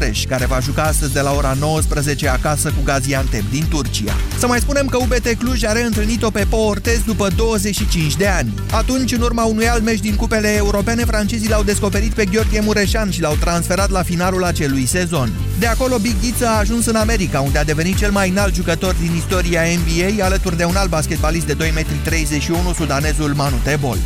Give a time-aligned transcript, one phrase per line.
[0.00, 4.12] Preș, care va juca astăzi de la ora 19 acasă cu Gaziantep din Turcia.
[4.38, 8.52] Să mai spunem că UBT Cluj a reîntâlnit-o pe Po Ortez după 25 de ani.
[8.72, 13.10] Atunci, în urma unui alt meci din cupele europene, francezii l-au descoperit pe Gheorghe Mureșan
[13.10, 15.32] și l-au transferat la finalul acelui sezon.
[15.58, 18.94] De acolo, Big Ghiță a ajuns în America, unde a devenit cel mai înalt jucător
[19.00, 23.98] din istoria NBA, alături de un alt basketbalist de 2,31 m, sudanezul Manu Tebol.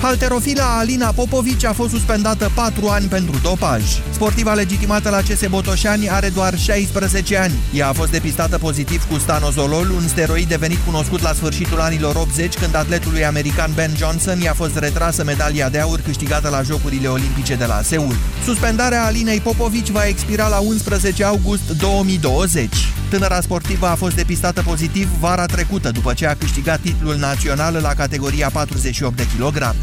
[0.00, 3.82] Halterofila Alina Popovici a fost suspendată 4 ani pentru dopaj.
[4.12, 7.54] Sportiva legitimată la CS Botoșani are doar 16 ani.
[7.74, 12.54] Ea a fost depistată pozitiv cu stanozolol, un steroid devenit cunoscut la sfârșitul anilor 80,
[12.54, 17.54] când atletului american Ben Johnson i-a fost retrasă medalia de aur câștigată la Jocurile Olimpice
[17.54, 18.16] de la Seul.
[18.44, 22.74] Suspendarea Alinei Popovici va expira la 11 august 2020.
[23.08, 27.94] Tânăra sportivă a fost depistată pozitiv vara trecută, după ce a câștigat titlul național la
[27.94, 29.76] categoria 48 de kilograme.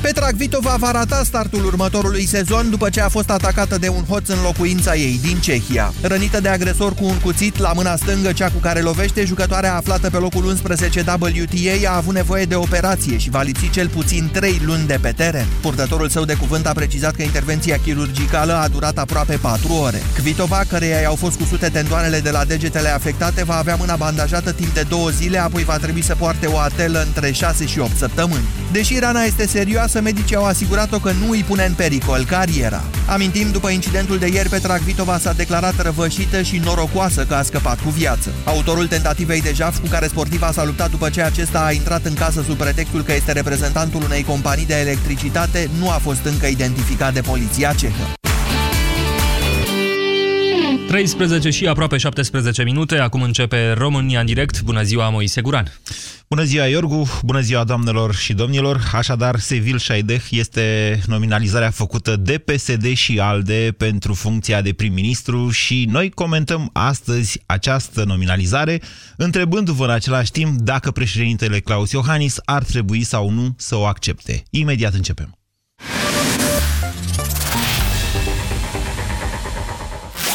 [0.00, 4.28] Petra Kvitova va rata startul următorului sezon după ce a fost atacată de un hoț
[4.28, 5.92] în locuința ei din Cehia.
[6.00, 10.10] Rănită de agresor cu un cuțit la mâna stângă, cea cu care lovește, jucătoarea aflată
[10.10, 14.60] pe locul 11 WTA a avut nevoie de operație și va lipsi cel puțin 3
[14.64, 15.46] luni de pe teren.
[15.60, 20.02] Purtătorul său de cuvânt a precizat că intervenția chirurgicală a durat aproape 4 ore.
[20.14, 24.74] Kvitova, căreia i-au fost cusute tendoanele de la degetele afectate, va avea mâna bandajată timp
[24.74, 28.61] de două zile, apoi va trebui să poarte o atelă între 6 și 8 săptămâni.
[28.72, 32.82] Deși rana este serioasă, acasă, medicii au asigurat-o că nu îi pune în pericol cariera.
[33.06, 37.80] Amintim, după incidentul de ieri, Petra Kvitova s-a declarat răvășită și norocoasă că a scăpat
[37.80, 38.32] cu viață.
[38.44, 42.14] Autorul tentativei de jaf cu care sportiva s-a luptat după ce acesta a intrat în
[42.14, 47.12] casă sub pretextul că este reprezentantul unei companii de electricitate nu a fost încă identificat
[47.12, 48.21] de poliția cehă.
[50.92, 54.62] 13 și aproape 17 minute, acum începe România în direct.
[54.62, 55.72] Bună ziua, Moise Guran!
[56.28, 57.20] Bună ziua, Iorgu!
[57.22, 58.90] Bună ziua, doamnelor și domnilor!
[58.92, 65.88] Așadar, Sevil Șaideh este nominalizarea făcută de PSD și ALDE pentru funcția de prim-ministru și
[65.90, 68.82] noi comentăm astăzi această nominalizare,
[69.16, 74.42] întrebându-vă în același timp dacă președintele Claus Iohannis ar trebui sau nu să o accepte.
[74.50, 75.36] Imediat începem.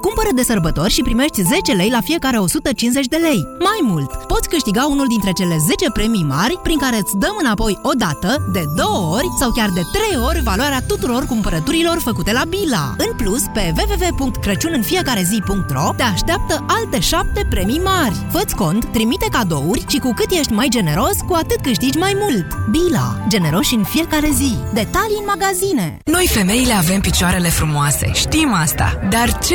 [0.00, 3.46] Cumpără de sărbători și primești 10 lei la fiecare 150 de lei.
[3.58, 7.78] Mai mult, poți câștiga unul dintre cele 10 premii mari prin care îți dăm înapoi
[7.82, 12.42] o dată, de două ori sau chiar de trei ori valoarea tuturor cumpărăturilor făcute la
[12.48, 12.94] Bila.
[12.98, 18.26] În plus, pe www.crăciuninfiecarezi.ro te așteaptă alte 7 premii mari.
[18.30, 22.46] Fă-ți cont, trimite cadouri și cu cât ești mai generos, cu atât câștigi mai mult.
[22.70, 23.24] Bila.
[23.28, 24.56] Generoși în fiecare zi.
[24.74, 25.98] Detalii în magazine.
[26.04, 29.00] Noi femeile avem picioarele frumoase, știm asta.
[29.10, 29.54] Dar ce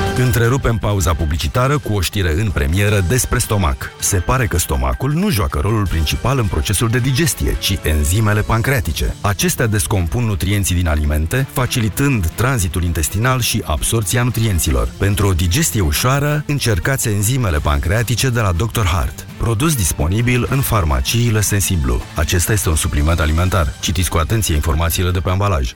[0.17, 3.91] Întrerupem pauza publicitară cu o știre în premieră despre stomac.
[3.99, 9.15] Se pare că stomacul nu joacă rolul principal în procesul de digestie, ci enzimele pancreatice.
[9.21, 14.89] Acestea descompun nutrienții din alimente, facilitând tranzitul intestinal și absorția nutrienților.
[14.97, 18.85] Pentru o digestie ușoară, încercați enzimele pancreatice de la Dr.
[18.85, 19.25] Hart.
[19.37, 22.01] Produs disponibil în farmaciile Sensiblu.
[22.15, 23.73] Acesta este un supliment alimentar.
[23.79, 25.75] Citiți cu atenție informațiile de pe ambalaj.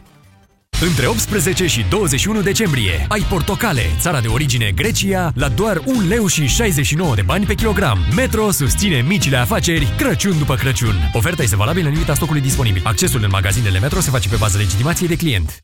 [0.82, 6.28] Între 18 și 21 decembrie ai portocale, țara de origine Grecia, la doar 1 leu
[6.28, 8.00] și 69 de bani pe kilogram.
[8.16, 11.10] Metro susține micile afaceri Crăciun după Crăciun.
[11.14, 12.82] Oferta este valabilă în limita stocului disponibil.
[12.86, 15.58] Accesul în magazinele Metro se face pe bază legitimației de client.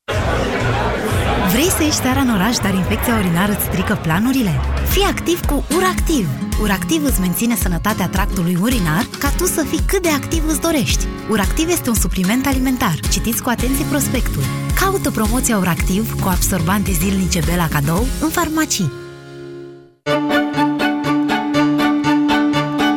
[1.52, 4.60] Vrei să ieși seara în oraș, dar infecția urinară îți strică planurile?
[4.90, 6.28] Fii activ cu URACTIV!
[6.62, 11.06] URACTIV îți menține sănătatea tractului urinar ca tu să fii cât de activ îți dorești.
[11.30, 13.00] URACTIV este un supliment alimentar.
[13.12, 14.44] Citiți cu atenție prospectul.
[14.80, 18.92] Caută promoția Oractiv cu absorbante zilnice Bela cadou în farmacii.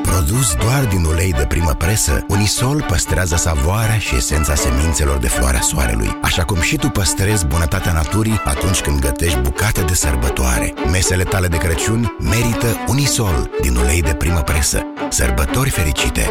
[0.02, 5.60] Produs doar din ulei de primă presă, Unisol păstrează savoarea și esența semințelor de floarea
[5.60, 10.74] soarelui, așa cum și tu păstrezi bunătatea naturii atunci când gătești bucate de sărbătoare.
[10.90, 14.82] Mesele tale de Crăciun merită Unisol din ulei de primă presă.
[15.08, 16.30] Sărbători fericite!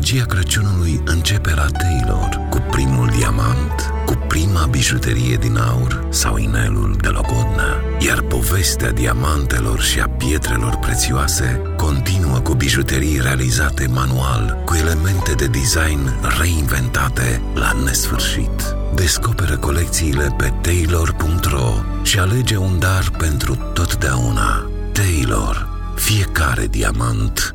[0.00, 6.96] Magia Crăciunului începe la Taylor cu primul diamant, cu prima bijuterie din aur sau inelul
[7.00, 7.82] de logodnă.
[8.06, 15.46] Iar povestea diamantelor și a pietrelor prețioase continuă cu bijuterii realizate manual, cu elemente de
[15.46, 18.74] design reinventate la nesfârșit.
[18.94, 24.70] Descoperă colecțiile pe taylor.ro și alege un dar pentru totdeauna.
[24.92, 25.68] Taylor.
[25.94, 27.54] Fiecare diamant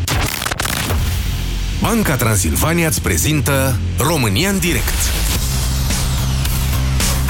[1.81, 4.99] Banca Transilvania îți prezintă România în direct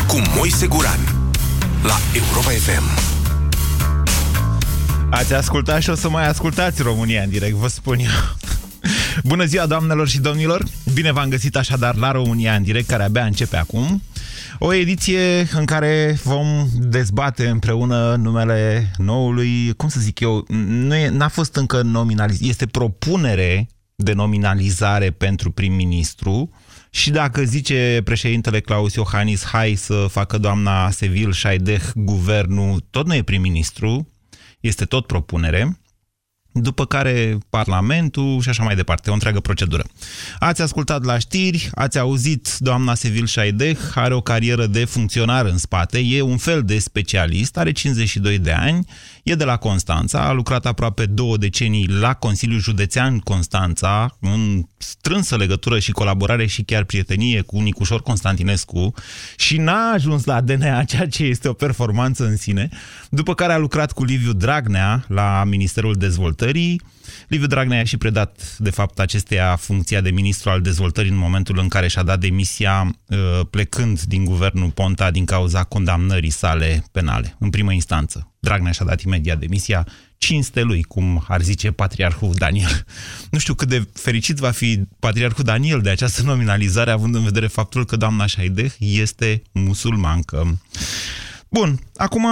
[0.07, 0.99] cu Moise Guran
[1.83, 2.83] la Europa FM.
[5.09, 8.09] Ați ascultat și o să mai ascultați România în direct, vă spun eu.
[9.23, 10.63] Bună ziua, doamnelor și domnilor!
[10.93, 14.01] Bine v-am găsit așadar la România în direct, care abia începe acum.
[14.59, 20.45] O ediție în care vom dezbate împreună numele noului, cum să zic eu,
[21.11, 23.67] nu a fost încă nominalizat, este propunere
[24.03, 26.49] de nominalizare pentru prim-ministru
[26.89, 33.15] și dacă zice președintele Claus Iohannis, hai să facă doamna Sevil Șaideh guvernul, tot nu
[33.15, 34.07] e prim-ministru,
[34.59, 35.81] este tot propunere
[36.51, 39.83] după care Parlamentul și așa mai departe, o întreagă procedură.
[40.39, 45.57] Ați ascultat la știri, ați auzit doamna Sevil Șaideh, are o carieră de funcționar în
[45.57, 48.85] spate, e un fel de specialist, are 52 de ani,
[49.23, 55.35] e de la Constanța, a lucrat aproape două decenii la Consiliul Județean Constanța, în strânsă
[55.35, 58.93] legătură și colaborare și chiar prietenie cu Nicușor Constantinescu
[59.35, 62.69] și n-a ajuns la DNA, ceea ce este o performanță în sine,
[63.09, 66.81] după care a lucrat cu Liviu Dragnea la Ministerul Dezvoltării.
[67.27, 71.59] Liviu Dragnea a și predat, de fapt, acesteia funcția de ministru al dezvoltării în momentul
[71.59, 73.17] în care și-a dat demisia uh,
[73.49, 78.30] plecând din guvernul Ponta din cauza condamnării sale penale, în primă instanță.
[78.43, 82.85] Dragnea și-a dat imediat demisia, cinste lui, cum ar zice patriarhul Daniel.
[83.31, 87.47] Nu știu cât de fericit va fi patriarhul Daniel de această nominalizare, având în vedere
[87.47, 90.59] faptul că doamna Șaideh este musulmancă.
[91.49, 92.27] Bun, acum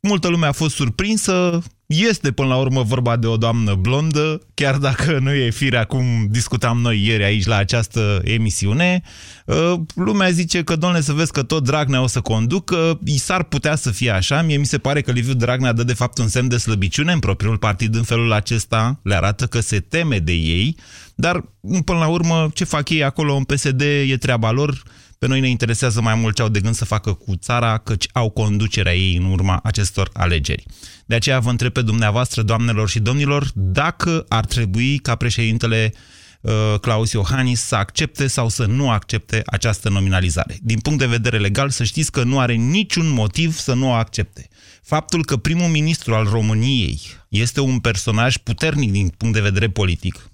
[0.00, 4.76] multă lume a fost surprinsă, este până la urmă vorba de o doamnă blondă, chiar
[4.76, 9.02] dacă nu e firea cum discutam noi ieri aici la această emisiune.
[9.44, 13.42] Uh, lumea zice că, domnule, să vezi că tot Dragnea o să conducă, i s-ar
[13.42, 14.42] putea să fie așa.
[14.42, 17.18] Mie mi se pare că Liviu Dragnea dă de fapt un semn de slăbiciune în
[17.18, 20.76] propriul partid în felul acesta, le arată că se teme de ei,
[21.14, 21.44] dar
[21.84, 24.82] până la urmă ce fac ei acolo în PSD e treaba lor,
[25.18, 28.06] pe noi ne interesează mai mult ce au de gând să facă cu țara, căci
[28.12, 30.66] au conducerea ei în urma acestor alegeri.
[31.06, 35.92] De aceea vă întreb pe dumneavoastră, doamnelor și domnilor, dacă ar trebui ca președintele
[36.40, 40.58] uh, Claus Iohannis să accepte sau să nu accepte această nominalizare.
[40.62, 43.92] Din punct de vedere legal, să știți că nu are niciun motiv să nu o
[43.92, 44.48] accepte.
[44.82, 50.30] Faptul că primul ministru al României este un personaj puternic din punct de vedere politic,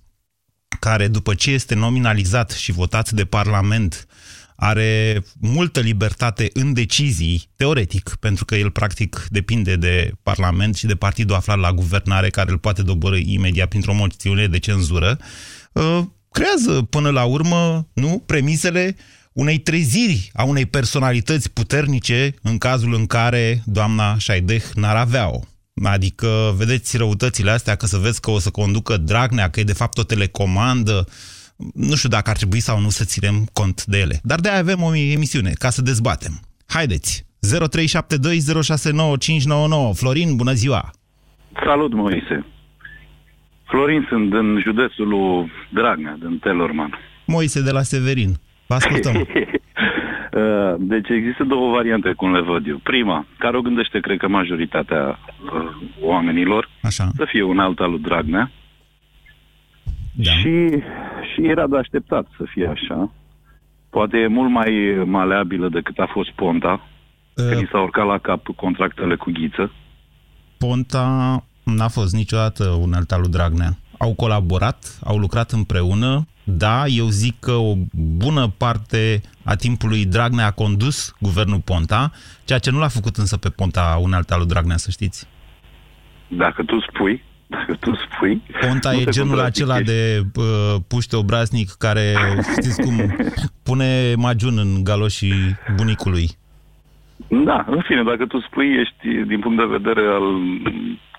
[0.80, 4.06] care după ce este nominalizat și votat de Parlament
[4.62, 10.94] are multă libertate în decizii, teoretic, pentru că el practic depinde de Parlament și de
[10.94, 15.18] partidul aflat la guvernare, care îl poate dobără imediat printr-o moțiune de cenzură,
[15.72, 16.00] uh,
[16.30, 18.96] creează până la urmă nu premisele
[19.32, 25.40] unei treziri a unei personalități puternice în cazul în care doamna Șaideh n-ar avea-o.
[25.82, 29.72] Adică, vedeți răutățile astea, că să vezi că o să conducă Dragnea, că e de
[29.72, 31.06] fapt o telecomandă,
[31.74, 34.20] nu știu dacă ar trebui sau nu să ținem cont de ele.
[34.22, 36.40] Dar de-aia avem o emisiune, ca să dezbatem.
[36.68, 37.26] Haideți!
[37.46, 37.50] 0372069599.
[39.94, 40.90] Florin, bună ziua!
[41.64, 42.46] Salut, Moise!
[43.64, 46.98] Florin sunt din județul lui Dragnea, din Telorman.
[47.26, 48.36] Moise de la Severin.
[48.66, 49.14] Vă ascultăm.
[50.32, 52.80] Uh, Deci există două variante, cum le văd eu.
[52.82, 55.18] Prima, care o gândește, cred că, majoritatea uh,
[56.00, 57.08] oamenilor, Așa.
[57.16, 58.50] să fie un alt al lui Dragnea.
[60.12, 60.30] Da.
[60.30, 60.82] Și,
[61.32, 63.10] și era de așteptat să fie așa.
[63.90, 66.86] Poate e mult mai maleabilă decât a fost Ponta,
[67.36, 67.44] Uh.
[67.48, 69.72] când i s-a urcat la cap contractele cu Ghiță.
[70.58, 73.76] Ponta n-a fost niciodată un alt al lui Dragnea.
[73.98, 76.26] Au colaborat, au lucrat împreună.
[76.44, 82.10] Da, eu zic că o bună parte a timpului Dragnea a condus guvernul Ponta,
[82.44, 85.26] ceea ce nu l-a făcut însă pe Ponta un alt al lui Dragnea, să știți.
[86.28, 87.22] Dacă tu spui,
[87.56, 88.42] dacă tu spui...
[88.60, 90.22] Ponta nu e te genul acela contrazicești.
[90.32, 92.14] de uh, puște obraznic care,
[92.58, 93.16] știți cum,
[93.62, 96.26] pune magiun în galoșii bunicului.
[97.28, 100.26] Da, în fine, dacă tu spui, ești din punct de vedere al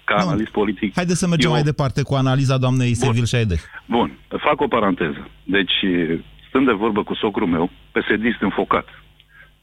[0.06, 0.92] ca analist politic.
[0.96, 3.60] Haideți să mergem eu- mai departe cu analiza doamnei Sevil Șaedeh.
[3.86, 5.28] Bun, fac o paranteză.
[5.44, 5.74] Deci,
[6.48, 8.88] stând de vorbă cu socrul meu, psd înfocat.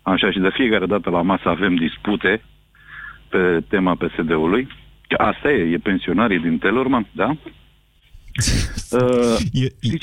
[0.03, 2.43] Așa, și de fiecare dată la masă avem dispute
[3.29, 4.69] pe tema PSD-ului.
[5.19, 7.37] Asta e, e pensionarii din Telorman, da?
[8.91, 9.99] Uh, E, e,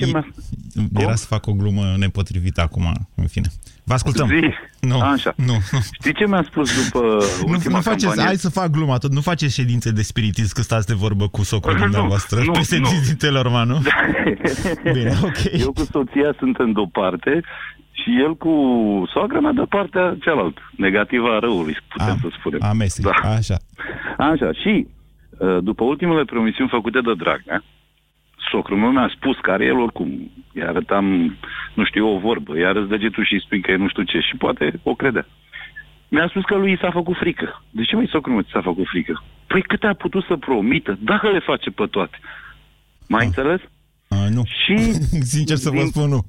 [0.95, 3.47] era să fac o glumă nepotrivită acum, în fine.
[3.83, 4.27] Vă ascultăm.
[4.27, 4.49] Zi.
[4.87, 5.33] Nu, Așa.
[5.35, 5.79] nu, nu.
[5.99, 6.99] Știi ce mi-a spus după
[7.45, 8.25] Nu, ultima nu faceți, campanie?
[8.25, 11.43] hai să fac gluma, tot nu faceți ședințe de spiritism că stați de vorbă cu
[11.43, 12.41] socrul Nu, dumneavoastră.
[12.43, 12.89] nu, PSD nu.
[13.05, 13.79] din Telorman, nu?
[14.93, 15.59] Bine, ok.
[15.59, 17.41] Eu cu soția suntem de o parte
[17.91, 18.51] și el cu
[19.13, 20.61] soacra mea de partea cealaltă.
[20.77, 22.59] Negativa răului, putem să spunem.
[22.63, 23.29] Amese, Da.
[23.29, 23.57] așa.
[24.17, 24.95] Așa, și uh,
[25.59, 27.63] după ultimele promisiuni făcute de Dragnea,
[28.51, 31.37] socrul meu mi-a spus, care el oricum, îi arătam,
[31.73, 34.19] nu știu, o vorbă, îi arăți degetul și îi spui că e nu știu ce
[34.19, 35.27] și poate o credea.
[36.09, 37.63] Mi-a spus că lui i s-a făcut frică.
[37.69, 39.23] De ce mai socrul meu ți s-a făcut frică?
[39.47, 42.19] Păi cât a putut să promită, dacă le face pe toate.
[43.07, 43.59] Mai înțeles?
[44.07, 44.43] A, nu.
[44.63, 44.77] Și...
[45.35, 46.21] Sincer să vă din- spun, nu.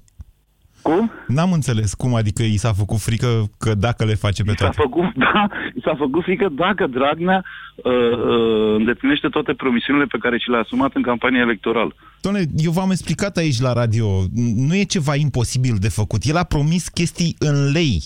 [0.90, 1.10] Cum?
[1.26, 4.76] N-am înțeles cum, adică i s-a făcut frică că dacă le face pe S-a toate.
[4.80, 7.44] făcut, da, i s-a făcut frică dacă Dragnea
[7.76, 11.94] uh, uh, îndeplinește toate promisiunile pe care și le-a asumat în campania electorală.
[12.20, 14.06] Doamne, eu v-am explicat aici la radio,
[14.54, 16.20] nu e ceva imposibil de făcut.
[16.24, 18.02] El a promis chestii în lei.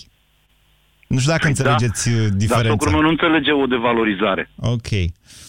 [1.07, 2.69] Nu știu dacă înțelegeți uh, Dar diferența.
[2.69, 4.49] socrul meu nu înțelege o devalorizare.
[4.59, 4.89] Ok.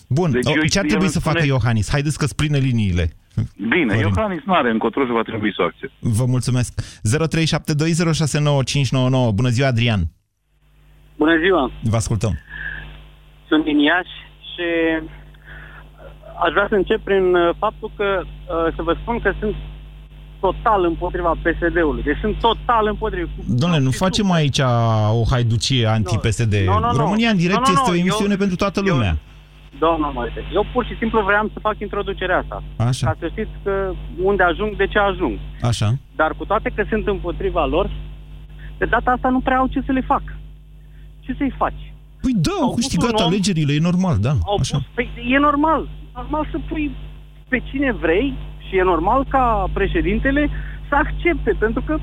[0.09, 1.91] Bun, Deci deci eu- ce ar el trebui îmi să spune- facă Iohannis?
[1.91, 3.12] Haideți că spline liniile.
[3.57, 4.12] Bine, Florin.
[4.14, 5.93] Iohannis nu are încotro și va trebui să o accept.
[5.99, 6.81] Vă mulțumesc.
[6.81, 6.83] 0372069599.
[9.35, 10.00] Bună ziua, Adrian.
[11.17, 11.71] Bună ziua!
[11.83, 12.38] Vă ascultăm.
[13.49, 14.17] Sunt din Iași
[14.50, 14.67] și
[16.45, 19.55] aș vrea să încep prin uh, faptul că uh, să vă spun că sunt
[20.41, 22.03] total împotriva PSD-ului.
[22.03, 23.31] Deci sunt total împotriva.
[23.47, 24.59] Domnule, nu facem aici
[25.11, 26.55] o haiducie anti-PSD.
[26.55, 26.97] Nu, nu, nu.
[26.97, 27.79] România în direct Nu, nu, nu.
[27.79, 29.17] este o emisiune Eu- pentru toată lumea.
[29.78, 32.62] Domnul Moise, eu pur și simplu vreau să fac introducerea asta.
[32.76, 33.07] Așa.
[33.07, 35.38] Ca să știți că unde ajung, de ce ajung.
[35.62, 35.88] Așa.
[36.16, 37.90] Dar cu toate că sunt împotriva lor,
[38.78, 40.23] de data asta nu prea au ce să le fac.
[41.21, 41.93] Ce să-i faci?
[42.21, 44.33] Păi da, au pus câștigat un om- alegerile, e normal, da.
[44.45, 44.76] Au Așa.
[44.76, 45.88] pus, păi, e normal.
[46.14, 46.90] Normal să pui
[47.49, 48.35] pe cine vrei
[48.69, 50.50] și e normal ca președintele
[50.88, 51.99] să accepte, pentru că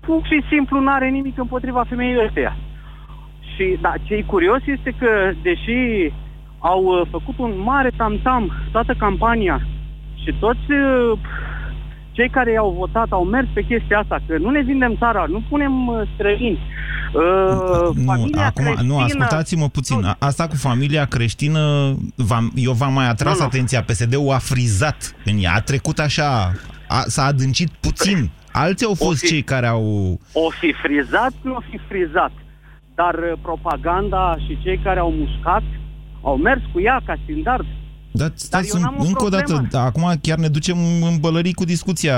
[0.00, 2.56] pur și simplu nu are nimic împotriva femeii ăsteia.
[3.54, 5.76] Și, da, ce e curios este că, deși
[6.72, 9.66] au uh, făcut un mare tamtam toată campania
[10.22, 11.18] și toți uh,
[12.12, 15.42] cei care au votat au mers pe chestia asta, că nu ne vindem țara, nu
[15.48, 16.58] punem uh, străini.
[17.14, 20.04] Uh, Nu, familia acum, creștină, nu, ascultați-mă puțin.
[20.04, 23.46] A- Asta cu familia creștină, v-am, eu v-am mai atras Nu, nu.
[23.46, 23.82] atenția.
[23.82, 26.52] PSD-ul a frizat în ea, a trecut așa,
[26.88, 28.30] a, s-a adâncit puțin.
[28.52, 30.18] Alții au fost fi- cei care au...
[30.32, 32.32] O fi frizat, nu o fi frizat.
[32.94, 35.62] Dar uh, propaganda și cei care au mușcat
[36.28, 37.66] au mers cu ea ca standard.
[38.20, 39.68] Dar stați eu un- n-am o încă o dată, problemă.
[39.70, 40.76] da, acum chiar ne ducem
[41.08, 42.16] în bălării cu discuția.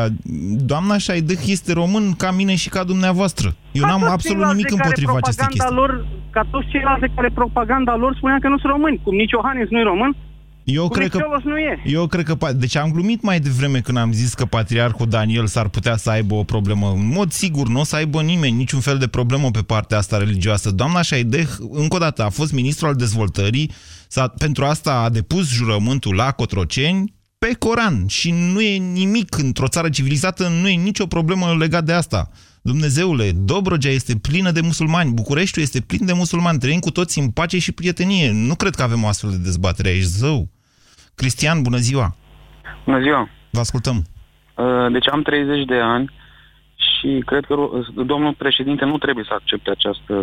[0.70, 3.46] Doamna Șaideh este român ca mine și ca dumneavoastră.
[3.72, 5.78] Eu Ca n-am toți absolut ceilalți nimic care împotriva acestei propaganda chestii.
[5.80, 5.90] Lor,
[6.36, 9.00] ca toți ceilalți care propaganda lor spunea că nu sunt români.
[9.04, 10.16] Cum nici Iohannis nu e român,
[10.66, 11.82] Eu cum cred nici că Cioloș nu e.
[11.85, 12.35] Eu cred că...
[12.37, 16.11] pa- Deci am glumit mai devreme când am zis că Patriarhul Daniel s-ar putea să
[16.11, 16.90] aibă o problemă.
[16.90, 20.18] În mod sigur, nu o să aibă nimeni niciun fel de problemă pe partea asta
[20.18, 20.70] religioasă.
[20.70, 23.70] Doamna Șaideh, încă o dată, a fost ministru al dezvoltării,
[24.08, 29.68] s-a, pentru asta a depus jurământul la Cotroceni pe Coran și nu e nimic într-o
[29.68, 32.30] țară civilizată, nu e nicio problemă legat de asta.
[32.62, 37.28] Dumnezeule, Dobrogea este plină de musulmani, Bucureștiul este plin de musulmani, trăim cu toți în
[37.30, 38.30] pace și prietenie.
[38.30, 40.49] Nu cred că avem o astfel de dezbatere aici, zău.
[41.20, 42.16] Cristian, bună ziua!
[42.85, 43.28] Bună ziua!
[43.50, 43.96] Vă ascultăm.
[44.54, 46.11] Uh, Deci am 30 de ani
[46.76, 50.14] și cred că ro- domnul președinte nu trebuie să accepte această,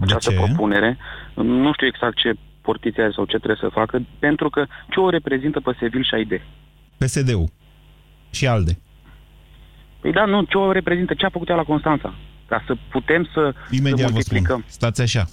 [0.00, 0.36] această ce?
[0.36, 0.98] propunere.
[1.34, 5.08] Nu știu exact ce portiție are sau ce trebuie să facă, pentru că ce o
[5.10, 6.40] reprezintă pe Sevil și AID?
[6.98, 7.48] PSD-ul
[8.30, 8.78] și ALDE.
[10.00, 12.14] Păi da, nu, ce o reprezintă, ce a făcut ea la Constanța?
[12.48, 14.58] ca să putem să, Imediat să vă multiplicăm.
[14.58, 14.64] spun.
[14.66, 15.24] Stați așa.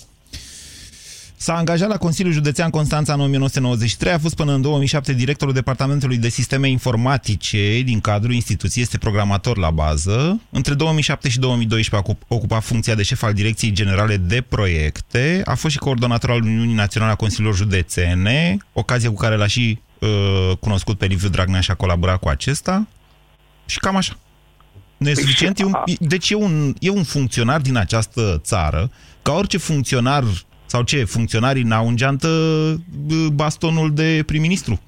[1.42, 6.18] S-a angajat la Consiliul Județean Constanța în 1993, a fost până în 2007 directorul Departamentului
[6.18, 10.42] de Sisteme Informatice din cadrul instituției, este programator la bază.
[10.50, 15.56] Între 2007 și 2012 a ocupat funcția de șef al Direcției Generale de Proiecte, a
[15.56, 20.58] fost și coordonator al Uniunii Naționale a Consiliilor Județene, ocazie cu care l-a și uh,
[20.60, 22.88] cunoscut pe Liviu Dragnea și a colaborat cu acesta.
[23.66, 24.18] Și cam așa.
[24.98, 25.60] Nu e suficient?
[25.60, 30.24] E un, deci e un, e un funcționar din această țară, ca orice funcționar
[30.74, 32.28] sau ce, funcționarii n-au în geantă
[33.08, 34.80] bă, bastonul de prim-ministru.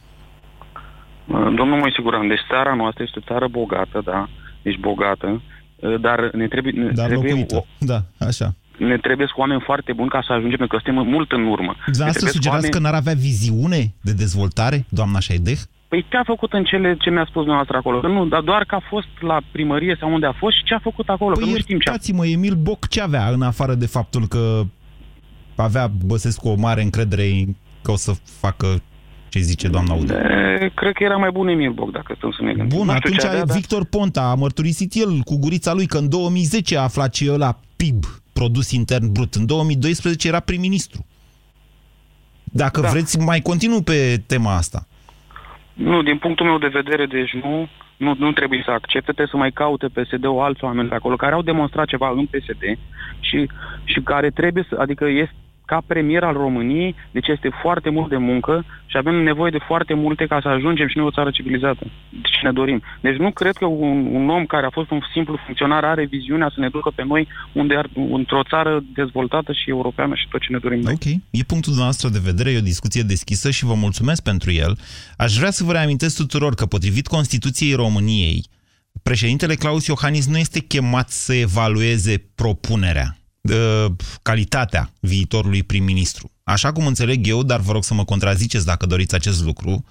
[1.59, 4.29] Domnul Moise Guran, deci țara noastră este o țară bogată, da,
[4.61, 5.41] deci bogată,
[6.01, 6.71] dar ne trebuie...
[6.75, 7.55] Ne Dar trebuie locuită.
[7.55, 7.99] o, Da,
[8.29, 8.47] așa.
[8.77, 11.71] ne trebuie cu oameni foarte buni ca să ajungem, pentru că suntem mult în urmă.
[11.77, 15.59] Ne Dumneavoastră trebuiesc sugerați oameni- că n-ar avea viziune de dezvoltare, doamna Șaideh?
[15.87, 17.99] Păi ce a făcut în cele ce mi-a spus dumneavoastră acolo?
[17.99, 20.73] Că nu, dar doar că a fost la primărie sau unde a fost și ce
[20.73, 23.41] a făcut acolo, Păi că nu știm ce a iertați-mă, Emil Boc ce avea, în
[23.41, 24.61] afară de faptul că
[25.55, 27.45] avea Băsescu o mare încredere
[27.81, 28.81] că o să facă
[29.29, 30.13] ce zice doamna Udă.
[30.13, 32.77] E, Cred că era mai bun Emil Boc, dacă stăm să ne gândim.
[32.77, 35.85] Bun, Nu știu atunci ce avea, dar- Victor Ponta a mărturisit el cu gurița lui
[35.85, 39.33] că în 2010 a aflat ce e la PIB, produs intern brut.
[39.33, 41.05] În 2012 era prim-ministru.
[42.43, 42.89] Dacă Da.
[42.89, 44.87] vreți, mai continuu pe tema asta.
[45.73, 47.67] Nu, din punctul meu de vedere, deci nu,
[47.97, 51.33] nu, nu trebuie să accepte, trebuie să mai caute PSD-ul alți oameni pe acolo care
[51.33, 52.63] au demonstrat ceva în PSD
[53.19, 53.49] și,
[53.83, 58.17] și care trebuie să, adică este ca premier al României, deci este foarte mult de
[58.17, 61.85] muncă și avem nevoie de foarte multe ca să ajungem și noi o țară civilizată.
[62.09, 62.81] Deci ne dorim.
[63.01, 66.51] Deci nu cred că un, un om care a fost un simplu funcționar are viziunea
[66.53, 70.51] să ne ducă pe noi unde ar, într-o țară dezvoltată și europeană și tot ce
[70.51, 70.93] ne dorim noi.
[70.93, 74.77] Ok, e punctul noastră de vedere, e o discuție deschisă și vă mulțumesc pentru el.
[75.17, 78.45] Aș vrea să vă reamintesc tuturor că, potrivit Constituției României,
[79.03, 83.17] președintele Claus Iohannis nu este chemat să evalueze propunerea,
[83.51, 83.85] uh,
[84.21, 86.31] calitatea viitorului prim-ministru.
[86.43, 89.85] Așa cum înțeleg eu, dar vă rog să mă contraziceți dacă doriți acest lucru,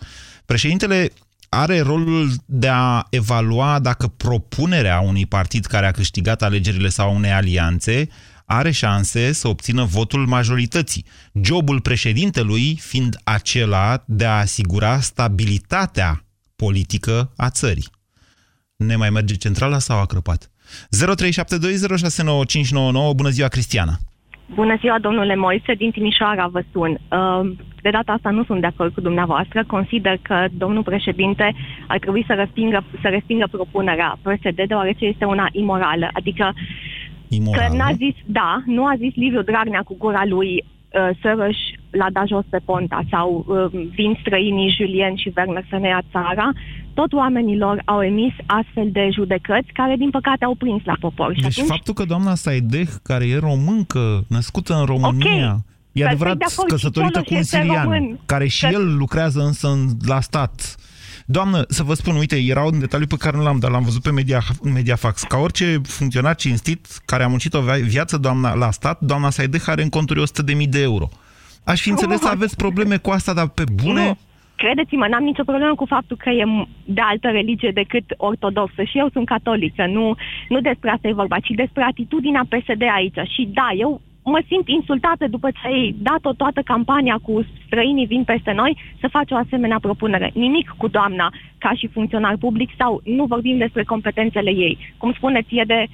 [0.45, 1.13] președintele
[1.49, 7.13] are rolul de a evalua dacă propunerea unui partid care a câștigat alegerile sau a
[7.13, 8.09] unei alianțe
[8.45, 11.05] are șanse să obțină votul majorității.
[11.43, 16.25] Jobul președintelui fiind acela de a asigura stabilitatea
[16.57, 17.89] politică a țării.
[18.77, 20.52] Ne mai merge centrala sau a crăpat?
[20.73, 23.15] 0372069599.
[23.17, 23.93] Bună ziua, Cristiana!
[24.55, 26.91] Bună ziua, domnule Moise, din Timișoara vă sun.
[26.91, 26.99] Uh,
[27.83, 29.65] De data asta nu sunt de acord cu dumneavoastră.
[29.67, 31.55] Consider că domnul președinte
[31.87, 36.09] ar trebui să respingă, să respingă propunerea PSD, deoarece este una imorală.
[36.13, 36.55] Adică
[37.29, 37.69] Imorală?
[37.69, 41.57] că n-a zis, da, nu a zis Liviu Dragnea cu gura lui uh, Sărăș
[41.91, 46.03] l-a dat jos pe Ponta sau uh, vin străinii Julien și Werner să ne ia
[46.11, 46.51] țara.
[46.95, 51.35] Tot oamenilor au emis astfel de judecăți care, din păcate, au prins la popor.
[51.35, 55.61] Și Deci atunci, faptul că doamna Saideh, care e româncă, născută în România, Ok.
[55.93, 58.19] e Perfect adevărat de acord, și căsătorită Cioloș cu un este sirian, român.
[58.27, 60.75] care și Că- el lucrează însă în, la stat.
[61.27, 64.03] Doamnă, să vă spun, uite, era un detaliu pe care nu l-am, dar l-am văzut
[64.03, 65.23] pe media, Mediafax.
[65.23, 69.63] Ca orice funcționar cinstit care a muncit o via- viață doamna, la stat, doamna Saideh
[69.67, 71.09] are în conturi 100.000 de euro.
[71.65, 74.05] Aș fi înțeles să aveți probleme cu asta, dar pe bune...
[74.07, 74.19] Nu.
[74.65, 76.45] Credeți-mă, n-am nicio problemă cu faptul că e
[76.85, 80.15] de altă religie decât ortodoxă și eu sunt catolică, nu,
[80.49, 83.21] nu despre asta e vorba, ci despre atitudinea PSD aici.
[83.35, 87.33] Și da, eu mă simt insultată după ce ai dat-o toată campania cu
[87.67, 90.31] străinii vin peste noi să faci o asemenea propunere.
[90.35, 94.79] Nimic cu doamna ca și funcționar public sau nu vorbim despre competențele ei.
[94.97, 95.87] Cum spuneți, e de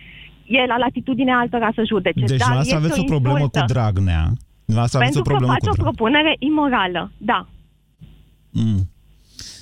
[0.47, 2.19] e la latitudinea altora să judece.
[2.19, 3.59] Deci dar dumneavoastră este aveți o problemă insultă.
[3.59, 4.23] cu Dragnea.
[4.65, 5.91] Dumneavoastră aveți Pentru o problemă că faci cu o Dragnea.
[5.91, 7.03] propunere imorală,
[7.33, 7.41] da.
[8.65, 8.81] Mm.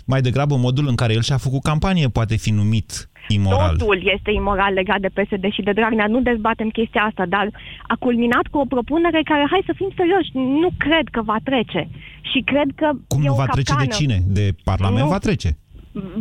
[0.06, 2.90] Mai degrabă modul în care el și-a făcut campanie poate fi numit
[3.28, 3.76] imoral.
[3.76, 6.06] Totul este imoral legat de PSD și de Dragnea.
[6.06, 7.46] Nu dezbatem chestia asta, dar
[7.87, 10.30] a culminat cu o propunere care, hai să fim serioși,
[10.62, 11.88] nu cred că va trece.
[12.30, 13.96] Și cred că Cum e nu o va trece de capcană.
[13.98, 14.18] cine?
[14.38, 15.09] De Parlament Nu.
[15.16, 15.50] va trece.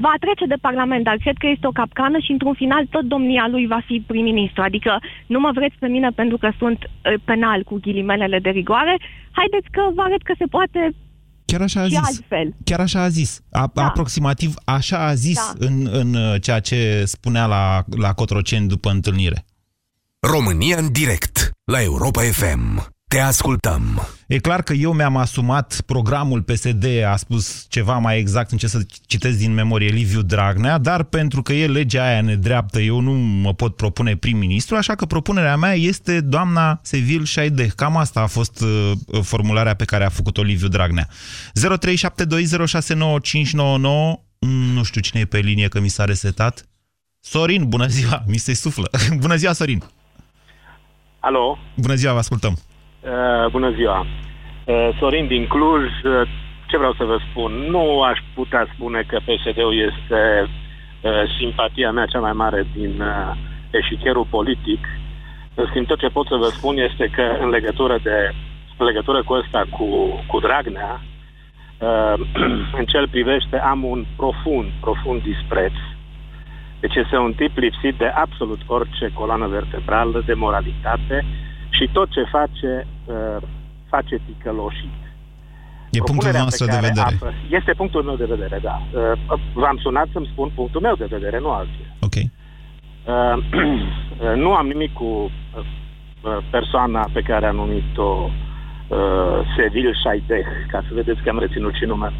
[0.06, 3.48] Va trece de Parlament, dar cred că este o capcană și într-un final tot domnia
[3.54, 4.62] lui va fi prim-ministru.
[4.62, 4.92] Adică
[5.34, 8.96] nu mă vreți pe mine pentru că sunt eh, penal cu ghilimelele de rigoare.
[9.32, 10.80] Haideți că vă arăt că se poate
[11.46, 12.00] Chiar așa a și zis.
[12.06, 12.56] altfel.
[12.64, 13.42] Chiar așa a zis.
[13.52, 13.86] A, da.
[13.86, 15.54] Aproximativ așa a zis Da.
[15.58, 19.46] în, în uh, ceea ce spunea la, la Cotroceni după întâlnire.
[20.20, 22.88] România în direct la Europa FM.
[23.08, 24.08] Te ascultăm.
[24.28, 28.68] E clar că eu mi-am asumat programul PSD, a spus ceva mai exact, în ce
[28.68, 33.12] să citesc din memorie Liviu Dragnea, dar pentru că e legea aia nedreaptă, eu nu
[33.14, 37.72] mă pot propune prim-ministru, așa că propunerea mea este doamna Sevil Șaideh.
[37.76, 41.08] Cam asta a fost uh, formularea pe care a făcut-o Liviu Dragnea.
[41.10, 41.14] 0372069599
[44.40, 46.66] Mm, Nu știu cine e pe linie că mi s-a resetat.
[47.20, 48.90] Sorin, bună ziua, mi se suflă.
[49.20, 49.84] bună ziua, Sorin.
[51.20, 52.60] Alo, Bună ziua, vă ascultăm.
[53.06, 54.06] Uh, bună ziua.
[54.66, 56.22] Uh, Sorin din Cluj, uh,
[56.68, 57.52] ce vreau să vă spun?
[57.52, 60.50] Nu aș putea spune că PSD-ul este
[61.02, 63.32] uh, simpatia mea cea mai mare din uh,
[63.72, 64.88] eșichierul politic.
[65.54, 68.32] În schimb, tot ce pot să vă spun este că în legătură, de,
[68.78, 69.86] în legătură cu ăsta, cu,
[70.28, 71.02] cu Dragnea,
[71.80, 72.14] uh,
[72.80, 75.74] în ce îl privește, am un profund, profund dispreț.
[76.80, 81.26] Deci este un tip lipsit de absolut orice coloană vertebrală, de moralitate
[81.70, 82.95] și tot ce face, uh,
[83.90, 84.98] face ticăloșit.
[85.92, 87.16] E punctul Propunerea nostru pe de care vedere.
[87.16, 88.76] apă- Este punctul meu de vedere, da.
[89.32, 91.88] Uh, V-am sunat să-mi spun punctul meu de vedere, nu alții.
[92.08, 92.16] Ok.
[92.16, 93.38] Uh,
[94.44, 98.30] nu am nimic cu uh, persoana pe care a numit-o
[98.88, 102.14] uh, Sevil Shaideh, ca să vedeți că am reținut și numele.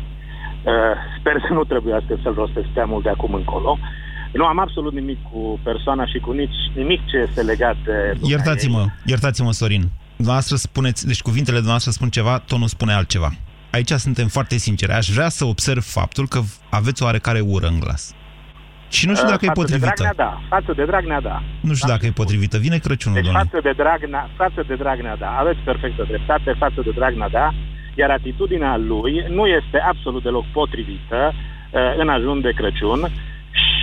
[0.64, 0.74] Uh,
[1.20, 3.78] sper să nu trebuiască să-l rostesc prea mult de acum încolo.
[4.34, 8.18] Nu am absolut nimic cu persoana și cu nici nimic ce este legat de...
[8.22, 9.84] Iertați-mă, iertați-mă, Sorin.
[10.16, 13.32] Dumneavoastră spuneți, deci cuvintele dumneavoastră spun ceva, tonul spune altceva.
[13.72, 14.92] Aici suntem foarte sinceri.
[14.92, 18.14] Aș vrea să observ faptul că aveți o oarecare ură în glas.
[18.90, 19.94] Și nu știu Uh, dacă e față potrivită.
[19.96, 20.42] De Dragnea, da.
[20.50, 21.44] Față de Dragnea, da.
[21.62, 22.58] Nu știu dacă e potrivită.
[22.58, 23.48] Vine Crăciunul, Deci domnule.
[23.50, 25.30] față de Dragnea, față de Dragnea, da.
[25.42, 27.48] Aveți perfectă dreptate, față de Dragnea, da.
[27.96, 33.02] Iar atitudinea lui nu este absolut deloc potrivită uh, în ajun de Crăciun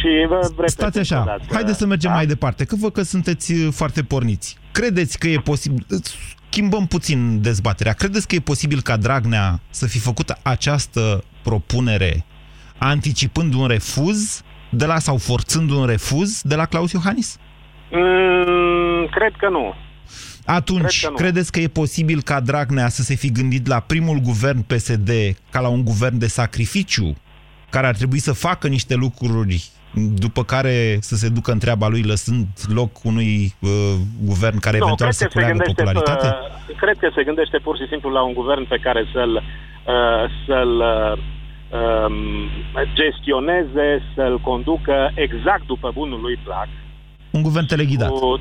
[0.03, 2.17] și vă repet Stați așa, încă o dată, haideți să mergem da?
[2.17, 4.57] mai departe, că văd că sunteți uh, foarte porniți.
[4.73, 5.87] Credeți că e posibil,
[6.49, 12.25] schimbăm puțin dezbaterea, credeți că e posibil ca Dragnea să fi făcut această propunere
[12.79, 17.39] anticipând un refuz de la, sau forțând un refuz de la Claus Iohannis?
[17.91, 19.75] Mm, cred că nu.
[20.45, 21.15] Atunci, Cred că nu.
[21.17, 25.11] credeți că e posibil ca Dragnea să se fi gândit la primul guvern PSD
[25.51, 27.17] ca la un guvern de sacrificiu,
[27.71, 32.03] care ar trebui să facă niște lucruri după care să se ducă în treaba lui,
[32.03, 33.71] lăsând loc unui uh,
[34.25, 36.27] guvern care Nu, eventual cred să că se culeagă gândește, popularitate?
[36.27, 40.25] uh, cred că se gândește pur și simplu la un guvern pe care să-l, uh,
[40.47, 41.13] să-l uh,
[41.79, 42.15] um,
[42.99, 46.69] gestioneze, să-l conducă exact după bunul lui plac.
[47.31, 48.09] Un guvern teleghidat.
[48.09, 48.41] Cu,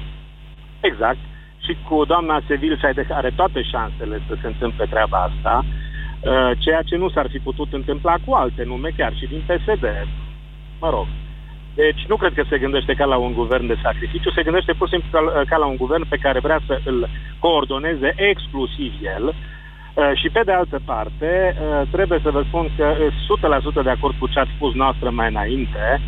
[0.80, 1.22] exact.
[1.66, 6.82] Și cu doamna Sevil Șaideh are toate șansele să se întâmple treaba asta, uh, ceea
[6.82, 9.86] ce nu s-ar fi putut întâmpla cu alte nume, chiar și din PSD.
[10.80, 11.08] Mă rog.
[11.76, 14.88] Deci nu cred că se gândește ca la un guvern de sacrificiu, se gândește pur
[14.88, 19.26] și simplu ca, ca la un guvern pe care vrea să îl coordoneze exclusiv el.
[19.28, 22.96] Uh, și pe de altă parte, uh, trebuie să vă spun că
[23.28, 26.02] sunt 100% de acord cu ce ați spus noastră mai înainte,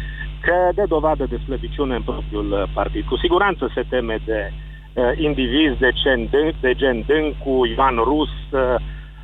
[0.46, 3.04] că de dovadă de slăbiciune în propriul uh, partid.
[3.06, 8.34] Cu siguranță se teme de uh, indivizi de gen, Dân- de gen Dâncu, Ioan Rus,
[8.52, 8.76] uh,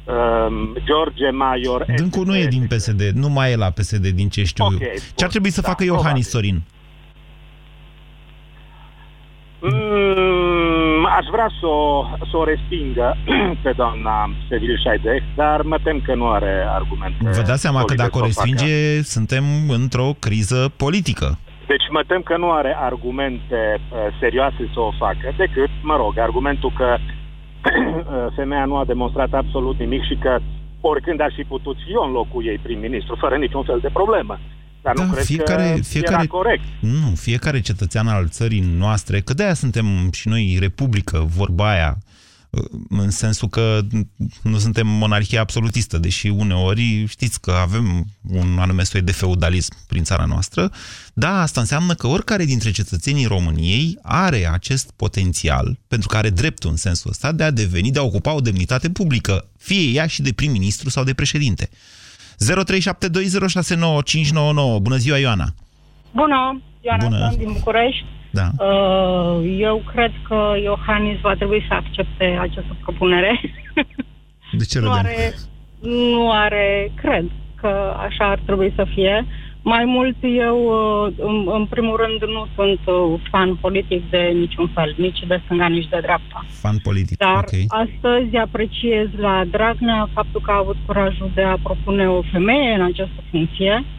[0.03, 4.43] um, George Maior, Dâncu nu e din PSD, nu mai e la PSD din ce
[4.43, 4.87] știu Ok, eu.
[5.15, 6.61] Ce ar trebui să da, facă Iohannis Sorin?
[9.61, 13.17] Mm, aș vrea să o, să o respingă
[13.63, 17.17] pe doamna Sevil Șaideh, dar mă tem că nu are argumente.
[17.21, 18.47] Vă dați seama că solide dacă o să facă.
[18.47, 21.37] respinge, suntem într-o criză politică.
[21.67, 26.17] Deci mă tem că nu are argumente uh, serioase să o facă, decât, mă rog,
[26.17, 27.18] argumentul că uh,
[28.37, 30.39] femeia nu a demonstrat absolut nimic și că
[30.81, 34.39] oricând aș fi putut fi eu în locul ei prim-ministru, fără niciun fel de problemă.
[34.81, 36.63] Dar nu Da, cred fiecare- că fiecare- era corect.
[36.79, 41.97] Nu, fiecare cetățean al țării noastre, că de-aia suntem și noi republică, vorba aia,
[42.89, 43.79] în sensul că
[44.43, 50.03] nu suntem monarhie absolutistă, deși uneori știți că avem un anume soi de feudalism prin
[50.03, 50.71] țara noastră,
[51.13, 56.69] da, asta înseamnă că oricare dintre cetățenii României are acest potențial, pentru că are dreptul
[56.69, 60.21] în sensul ăsta, de a deveni, de a ocupa o demnitate publică, fie ea și
[60.21, 61.69] de prim-ministru sau de președinte.
[61.69, 61.75] 0372069599.
[64.81, 65.53] Bună ziua, Ioana!
[66.13, 67.27] Bună, Ioana Bună.
[67.27, 68.05] sunt din București.
[68.31, 68.47] Da.
[68.65, 73.39] Uh, Eu cred că Iohannis va trebui să accepte această propunere.
[74.51, 74.97] De ce nu râdem?
[75.05, 75.33] are,
[75.81, 77.25] nu are, cred
[77.61, 79.25] că așa ar trebui să fie.
[79.61, 84.67] Mai mult, eu, uh, în, în primul rând, nu sunt uh, fan politic de niciun
[84.73, 86.45] fel, nici de stânga, nici de dreapta.
[86.49, 87.53] Fan politic, Dar ok.
[87.67, 92.81] astăzi apreciez la Dragnea faptul că a avut curajul de a propune o femeie în
[92.81, 93.98] această funcție, uh,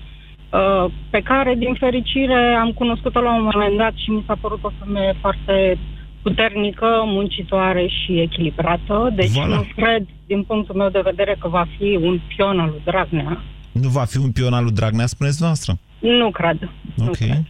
[1.10, 4.70] pe care, din fericire, am cunoscut-o la un moment dat și mi s-a părut o
[4.84, 5.78] femeie foarte
[6.22, 9.12] puternică, muncitoare și echilibrată.
[9.14, 9.46] Deci Voilà.
[9.46, 13.40] nu cred, din punctul meu de vedere, că va fi un pion al lui Dragnea.
[13.72, 15.78] Nu va fi un pion al lui Dragnea, spuneți noastră.
[15.98, 16.58] Nu cred.
[16.94, 17.16] Nu Ok.
[17.16, 17.42] cred.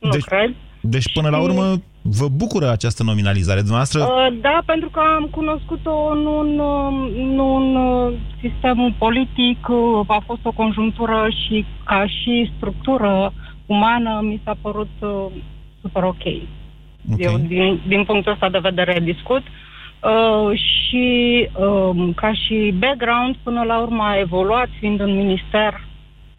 [0.00, 0.54] Nu Deci, cred.
[0.80, 4.00] deci, până la urmă, vă bucură această nominalizare dumneavoastră?
[4.00, 10.04] Uh, Da, pentru că am cunoscut-o nu în, uh, nu în uh, sistemul politic, uh,
[10.06, 13.32] a fost o conjunctură și ca și structură
[13.66, 15.26] umană mi s-a părut uh,
[15.80, 16.16] super ok.
[16.16, 16.48] Okay.
[17.16, 19.42] Eu, din, din punctul ăsta de vedere, discut.
[20.02, 25.80] Uh, și uh, ca și background, până la urmă a evoluat fiind în minister.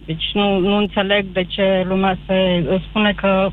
[0.05, 3.49] Deci nu, nu înțeleg de ce lumea se spune că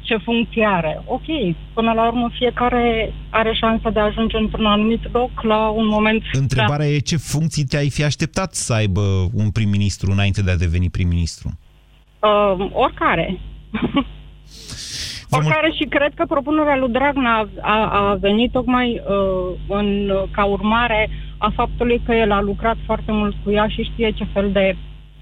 [0.00, 1.02] ce funcție are.
[1.04, 5.86] Ok, până la urmă fiecare are șansa de a ajunge într-un anumit loc la un
[5.86, 6.22] moment...
[6.32, 6.92] Întrebarea da.
[6.92, 9.00] e ce funcții te-ai fi așteptat să aibă
[9.34, 11.48] un prim-ministru înainte de a deveni prim-ministru?
[12.18, 13.38] Uh, oricare.
[15.30, 21.10] oricare și cred că propunerea lui Dragnea a, a venit tocmai uh, în, ca urmare
[21.38, 24.76] a faptului că el a lucrat foarte mult cu ea și știe ce fel de...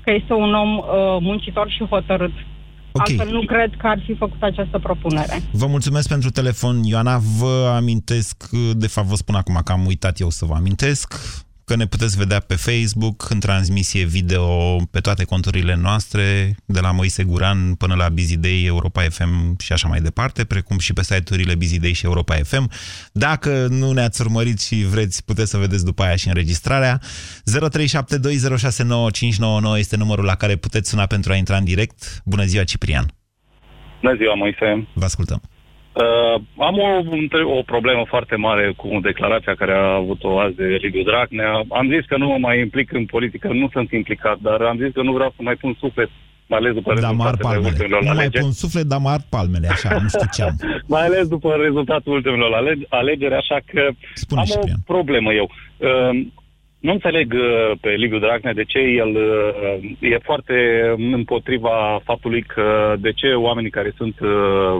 [0.04, 0.84] că este un om uh,
[1.20, 2.32] muncitor și hotărât.
[2.92, 3.16] Okay.
[3.18, 5.42] Altfel nu cred că ar fi făcut această propunere.
[5.52, 7.20] Vă mulțumesc pentru telefon, Ioana.
[7.38, 11.14] Vă amintesc, de fapt vă spun acum că am uitat eu să vă amintesc
[11.70, 16.92] că ne puteți vedea pe Facebook, în transmisie video pe toate conturile noastre, de la
[16.92, 21.02] Moise Guran până la Busy Day, Europa FM și așa mai departe, precum și pe
[21.02, 22.70] site-urile Busy Day și Europa FM.
[23.12, 26.98] Dacă nu ne-ați urmărit și vreți, puteți să vedeți după aia și înregistrarea.
[26.98, 27.02] 0372069599
[29.76, 32.22] este numărul la care puteți suna pentru a intra în direct.
[32.24, 33.14] Bună ziua, Ciprian!
[34.00, 34.88] Bună ziua, Moise!
[34.94, 35.40] Vă ascultăm!
[35.44, 35.59] Uh,
[36.58, 36.88] am o,
[37.58, 41.52] o problemă foarte mare cu declarația care a avut-o azi de Liviu Dragnea.
[41.68, 44.92] Am zis că nu mă mai implic în politică, nu sunt implicat, dar am zis
[44.92, 46.10] că nu vreau să mai pun suflet
[46.50, 50.08] mai ales după da, rezultatele ultimelor Nu mai pun suflet, dar mă palmele, așa, nu
[50.08, 50.56] știu ce am.
[50.94, 52.50] mai ales după rezultatul ultimelor
[52.88, 55.50] alegeri, așa că Spune am o problemă eu.
[55.76, 56.26] Uh,
[56.80, 60.54] nu înțeleg uh, pe Liviu Dragnea de ce el uh, e foarte
[60.96, 64.28] împotriva faptului că de ce oamenii care sunt uh,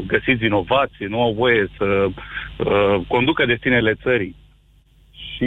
[0.06, 2.06] găsiți vinovați nu au voie să
[3.08, 4.36] conducă destinele țării.
[5.12, 5.46] Și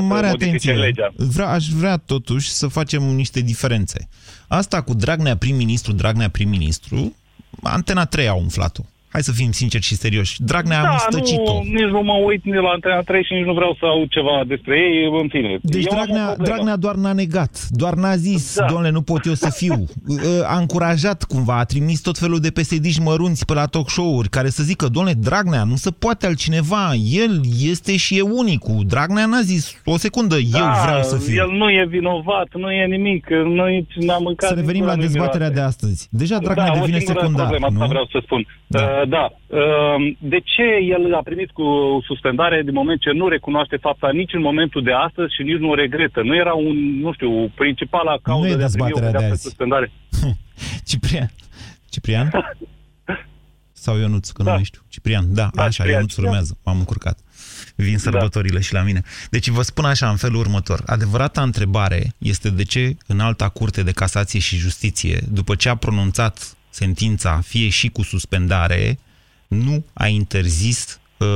[0.00, 0.72] Mare atenție.
[0.72, 1.12] Legea.
[1.16, 4.08] Vrea, aș vrea totuși să facem niște diferențe.
[4.48, 7.16] Asta cu Dragnea prim-ministru, Dragnea prim-ministru,
[7.62, 8.82] Antena 3 a umflat-o.
[9.18, 10.42] Hai să fim sinceri și serioși.
[10.42, 11.52] Dragnea da, a mustăcit-o.
[11.52, 14.08] Nu, nici nu mă uit nici la Antena 3 și nici nu vreau să aud
[14.08, 15.58] ceva despre ei, în fine.
[15.62, 18.64] Deci Dragnea, Dragnea doar n-a negat, doar n-a zis, da.
[18.64, 19.84] domnule, nu pot eu să fiu.
[20.54, 24.48] A încurajat cumva, a trimis tot felul de psd mărunți pe la talk show-uri care
[24.48, 26.84] să zică, domnule, Dragnea, nu se poate altcineva,
[27.24, 27.40] el
[27.72, 28.80] este și e unicul.
[28.86, 31.34] Dragnea n-a zis o secundă, da, eu vreau să fiu.
[31.34, 34.48] el nu e vinovat, nu e nimic, noi n-am mâncat...
[34.48, 36.08] Să revenim la dezbaterea de astăzi.
[36.10, 37.86] Deja Dragnea da, devine secundar, problemă, nu?
[37.86, 38.46] vreau să spun.
[38.66, 39.04] Da.
[39.08, 39.26] Uh, da.
[39.46, 41.64] Uh, de ce el a primit cu
[42.04, 45.68] suspendare din moment ce nu recunoaște fapta nici în momentul de astăzi și nici nu
[45.68, 46.22] o regretă?
[46.22, 49.92] Nu era un, nu știu, principala cauză de a primi o de suspendare?
[50.88, 51.30] Ciprian.
[51.90, 52.30] Ciprian?
[53.84, 54.50] Sau Ionuț, că da.
[54.50, 54.80] nu mai știu.
[54.88, 55.94] Ciprian, da, da așa, Ciprian.
[55.94, 56.58] Ionuț urmează.
[56.64, 57.18] M-am încurcat.
[57.76, 57.98] Vin da.
[57.98, 58.60] sărbătorile da.
[58.60, 59.02] și la mine.
[59.30, 60.82] Deci vă spun așa, în felul următor.
[60.86, 65.74] Adevărata întrebare este de ce în alta curte de casație și justiție, după ce a
[65.74, 68.98] pronunțat sentința, fie și cu suspendare,
[69.48, 71.26] nu a interzis uh,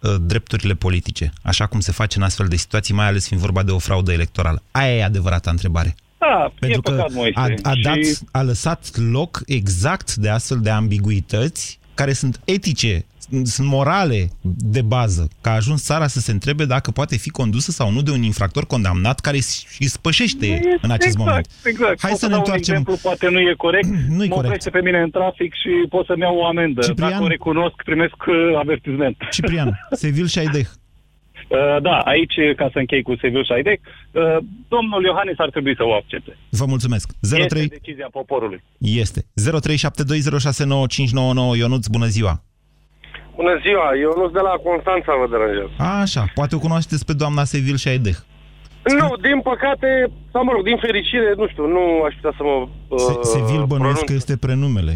[0.00, 3.62] uh, drepturile politice, așa cum se face în astfel de situații, mai ales fiind vorba
[3.62, 4.62] de o fraudă electorală.
[4.70, 5.94] Aia e adevărata întrebare.
[6.18, 8.18] Da, Pentru că păcat, a, a, dat, și...
[8.30, 13.04] a lăsat loc exact de astfel de ambiguități care sunt etice
[13.42, 17.70] sunt morale de bază, că a ajuns țara să se întrebe dacă poate fi condusă
[17.70, 21.46] sau nu de un infractor condamnat care își spășește exact, în acest exact, moment.
[21.64, 22.00] Exact.
[22.00, 22.74] Hai pot să ne întoarcem.
[22.74, 23.88] Un exemplu, poate nu e corect.
[24.16, 24.70] nu e corect.
[24.70, 26.80] pe mine în trafic și pot să-mi iau o amendă.
[26.80, 27.10] Ciprian...
[27.10, 29.16] Dacă o recunosc, primesc uh, avertizment.
[29.34, 30.66] Ciprian, Sevil Șaideh.
[31.48, 33.90] Uh, da, aici, ca să închei cu Sevil Șaidec, uh,
[34.68, 36.36] domnul Iohannis ar trebui să o accepte.
[36.48, 37.12] Vă mulțumesc.
[37.20, 37.42] 03...
[37.42, 38.62] Este decizia poporului.
[38.78, 39.22] Este.
[39.22, 39.26] 0372069599
[41.56, 42.42] Ionuț, bună ziua.
[43.40, 45.68] Bună ziua, eu nu de la Constanța vă deranjez.
[45.88, 48.18] A, așa, poate o cunoașteți pe doamna Sevil și Aideh.
[49.00, 49.88] Nu, din păcate,
[50.32, 52.56] sau mă rog, din fericire, nu știu, nu aș putea să mă
[52.88, 54.94] uh, Se, Sevil bănuiesc că este prenumele.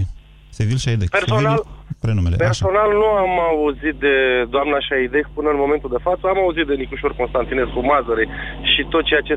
[0.59, 1.09] Sevil și Aideh.
[1.19, 2.37] Personal, Sevil, prenumele.
[2.49, 2.99] personal Așa.
[3.01, 4.15] nu am auzit de
[4.55, 6.23] doamna Șaideh până în momentul de față.
[6.27, 8.25] Am auzit de Nicușor Constantinescu Mazăre
[8.73, 9.35] și tot ceea ce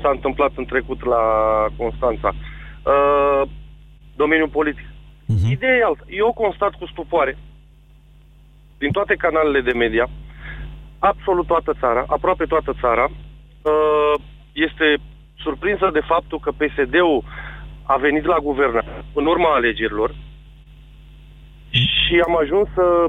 [0.00, 1.22] s-a întâmplat în trecut la
[1.80, 2.30] Constanța.
[2.34, 3.42] Uh,
[4.22, 4.86] domeniul politic.
[4.88, 5.50] Uh-huh.
[5.56, 6.04] Ideea e altă.
[6.22, 7.32] Eu constat cu stupoare
[8.78, 10.08] din toate canalele de media,
[10.98, 14.20] absolut toată țara, aproape toată țara, uh,
[14.52, 14.96] este
[15.38, 17.24] surprinsă de faptul că PSD-ul
[17.82, 20.14] a venit la guvernare în urma alegerilor
[21.70, 23.06] și am ajuns să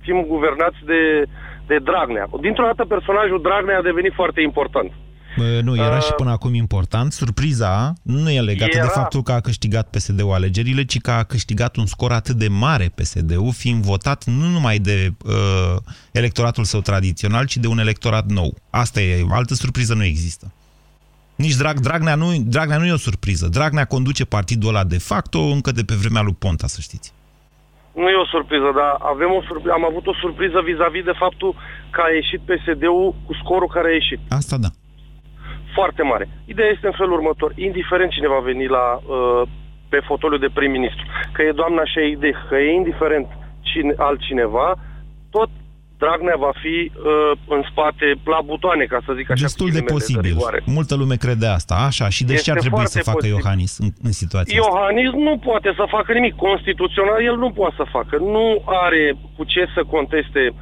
[0.00, 1.22] fim guvernați de,
[1.66, 2.26] de Dragnea.
[2.40, 4.92] Dintr-o dată personajul Dragnea a devenit foarte important.
[5.36, 7.12] Nu, era uh, și până acum important.
[7.12, 8.86] Surpriza nu e legată era...
[8.86, 12.48] de faptul că a câștigat PSD-ul alegerile, ci că a câștigat un scor atât de
[12.48, 15.76] mare PSD-ul, fiind votat nu numai de uh,
[16.12, 18.54] electoratul său tradițional, ci de un electorat nou.
[18.70, 20.52] Asta e, altă surpriză nu există.
[21.36, 23.46] Nici Drag, Dragnea, nu, Dragnea nu e o surpriză.
[23.48, 27.12] Dragnea conduce partidul ăla de facto încă de pe vremea lui Ponta, să știți.
[27.92, 31.50] Nu e o surpriză, dar avem o surpriză, am avut o surpriză vis-a-vis de faptul
[31.90, 34.20] că a ieșit PSD-ul cu scorul care a ieșit.
[34.28, 34.70] Asta da.
[35.78, 36.28] Foarte mare.
[36.52, 37.50] Ideea este în felul următor.
[37.68, 39.42] Indiferent cine va veni la, uh,
[39.92, 43.26] pe fotoliu de prim-ministru, că e doamna Sheideh, că e indiferent
[43.60, 44.68] cine, altcineva,
[45.30, 45.50] tot
[45.98, 49.42] Dragnea va fi uh, în spate la butoane, ca să zic așa.
[49.42, 50.36] Destul de posibil.
[50.50, 51.74] De Multă lume crede asta.
[51.90, 52.08] Așa.
[52.08, 53.36] Și de ce ar trebui să facă posibil.
[53.36, 55.18] Iohannis în, în situația Iohannis asta?
[55.26, 56.34] nu poate să facă nimic.
[56.34, 58.16] Constituțional el nu poate să facă.
[58.16, 60.56] Nu are cu ce să conteste uh,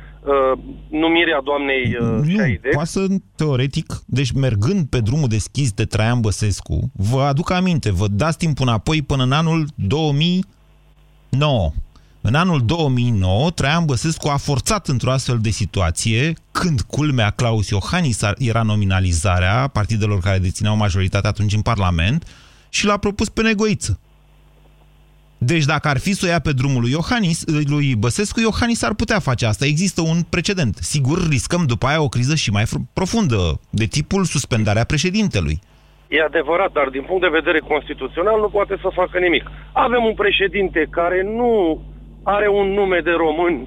[0.91, 2.69] numirea doamnei uh, Nu, Șaide.
[2.73, 3.07] poate să,
[3.37, 8.61] teoretic, deci mergând pe drumul deschis de Traian Băsescu, vă aduc aminte, vă dați timp
[8.61, 11.73] înapoi până în anul 2009
[12.27, 18.21] în anul 2009, Traian Băsescu a forțat într-o astfel de situație, când culmea Claus Iohannis
[18.39, 22.27] era nominalizarea partidelor care dețineau majoritatea atunci în Parlament,
[22.69, 24.01] și l-a propus pe Negoiță.
[25.51, 27.39] Deci dacă ar fi să o ia pe drumul lui, Iohannis,
[27.75, 29.65] lui Băsescu, Iohannis ar putea face asta.
[29.67, 30.75] Există un precedent.
[30.93, 32.67] Sigur, riscăm după aia o criză și mai
[32.99, 35.57] profundă, de tipul suspendarea președintelui.
[36.09, 39.45] E adevărat, dar din punct de vedere constituțional nu poate să facă nimic.
[39.73, 41.51] Avem un președinte care nu
[42.23, 43.55] are un nume de român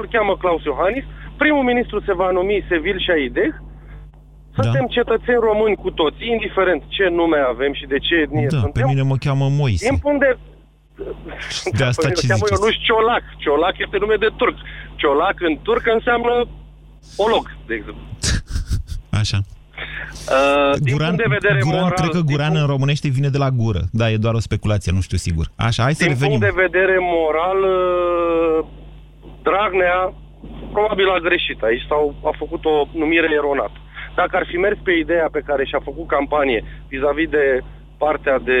[0.00, 1.04] îl cheamă Claus Iohannis,
[1.42, 3.54] primul ministru se va numi Sevil Șaideh,
[4.56, 4.94] suntem da.
[4.96, 8.82] cetățeni români cu toți, indiferent ce nume avem și de ce etnie da, suntem.
[8.82, 9.88] pe mine mă cheamă Moise.
[9.88, 10.30] Din punct de...
[11.78, 13.24] De asta ce cheamă eu, nu Ciolac.
[13.42, 14.56] Ciolac este nume de turc.
[14.96, 16.32] Ciolac în turc înseamnă
[17.16, 18.04] olog, de exemplu.
[19.20, 19.38] Așa.
[20.34, 21.98] Uh, din Guran, punct de vedere Guran, moral...
[22.00, 22.60] cred că Guran punct...
[22.60, 23.82] în românește vine de la gură.
[23.92, 25.46] Da, e doar o speculație, nu știu sigur.
[25.56, 26.38] Așa, hai să din revenim.
[26.38, 28.66] punct de vedere moral, uh,
[29.42, 30.14] Dragnea
[30.72, 33.78] probabil a greșit aici sau a făcut o numire eronată.
[34.14, 37.60] Dacă ar fi mers pe ideea pe care și-a făcut campanie vis-a-vis de
[37.98, 38.60] partea de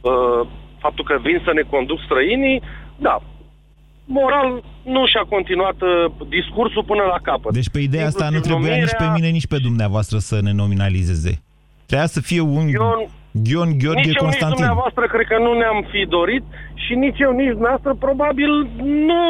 [0.00, 0.40] uh,
[0.78, 2.62] faptul că vin să ne conduc străinii,
[2.96, 3.22] da,
[4.04, 7.52] moral nu și-a continuat uh, discursul până la capăt.
[7.52, 8.96] Deci pe ideea asta nu Inclusiv trebuia numirea...
[8.98, 11.32] nici pe mine, nici pe dumneavoastră să ne nominalizeze.
[11.86, 13.00] Trebuia să fie un Ion,
[13.46, 14.56] Ghion Gheorghe nici eu, nici Constantin.
[14.56, 16.44] dumneavoastră cred că nu ne-am fi dorit
[16.84, 18.52] și nici eu, nici dumneavoastră probabil
[19.10, 19.22] nu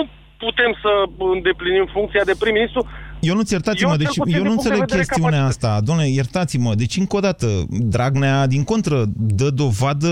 [0.44, 0.92] putem să
[1.34, 2.82] îndeplinim funcția de prim-ministru.
[3.20, 5.44] Eu nu iertați-mă, Eu, deci cel puțin, eu nu din punct de înțeleg vedere chestiunea
[5.44, 5.80] asta.
[5.84, 6.74] Doamne, iertați-mă.
[6.74, 10.08] Deci, încă o dată, Dragnea, din contră, dă dovadă,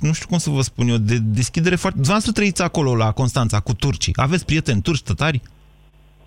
[0.00, 1.96] nu știu cum să vă spun eu, de deschidere foarte...
[1.96, 4.12] Dumneavoastră trăiți acolo, la Constanța, cu turcii.
[4.16, 5.40] Aveți prieteni turci, tătari?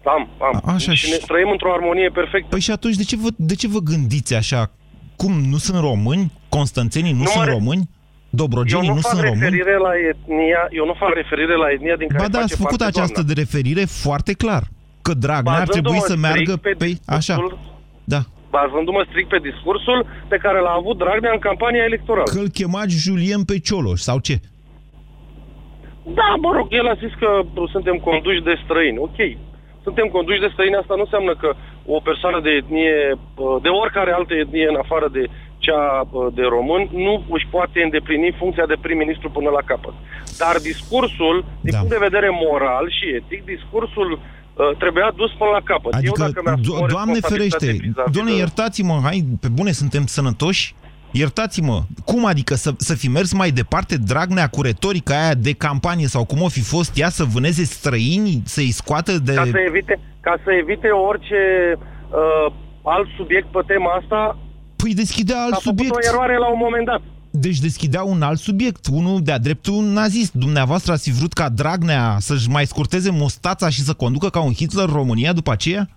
[0.06, 0.62] Am, am.
[0.66, 2.48] A- așa și și- ne trăim într-o armonie perfectă.
[2.50, 4.72] Păi și atunci, de ce vă, de ce vă gândiți așa?
[5.16, 6.32] Cum, nu sunt români?
[6.50, 7.80] Constanțenii nu, Nu sunt mă re- români?
[7.80, 7.88] Eu
[8.30, 9.42] Dobrogenii nu, nu, fac sunt români?
[9.42, 12.62] referire la etnia, eu nu fac referire la etnia din care Ba da, face ați
[12.62, 13.34] făcut parte această doamna.
[13.34, 14.64] de referire foarte clar.
[15.08, 16.88] Că Dragnea ar trebui Bazându-mă să strict meargă pe pe...
[17.18, 17.74] Așa, discursul-
[18.14, 18.22] da.
[18.56, 20.00] Bazându-mă strict pe discursul
[20.32, 22.30] pe care l-a avut Dragnea în campania electorală.
[22.34, 24.36] Că îl chemați Julien pe Cioloș, sau ce?
[26.20, 27.30] Da, mă rog, el a zis că
[27.74, 28.98] suntem conduși de străini.
[29.08, 29.18] Ok,
[29.86, 31.50] suntem conduși de străini, asta nu înseamnă că
[31.96, 32.98] o persoană de etnie,
[33.66, 35.24] de oricare altă etnie în afară de
[35.66, 35.84] cea
[36.40, 39.96] de român, nu își poate îndeplini funcția de prim-ministru până la capăt.
[40.42, 41.78] Dar discursul, din Da.
[41.78, 44.20] punct de vedere moral și etic, discursul uh,
[44.78, 45.94] trebuia dus până la capăt.
[45.94, 49.48] Adică, Eu dacă mi-am do- o Doamne responsabilitate ferește, vis-a-vis doamne, de- iertați-mă, hai, pe
[49.48, 50.76] bune, suntem sănătoși?
[51.12, 56.08] Iertați-mă, cum adică să, să fi mers mai departe Dragnea cu retorica aia de campanie
[56.08, 59.34] sau cum o fi fost ea să vâneze străini, să-i scoată de...
[59.34, 61.42] ca să evite, ca să evite orice
[61.78, 64.38] uh, alt subiect pe tema asta,
[64.76, 65.96] Păi deschidea alt a făcut subiect.
[65.96, 67.02] o eroare la un moment dat.
[67.38, 70.34] Deci deschidea un alt subiect, unul de-a dreptul nazist.
[70.34, 74.54] Dumneavoastră ați fi vrut ca Dragnea să-și mai scurteze mustața și să conducă ca un
[74.54, 75.90] Hitler România după aceea?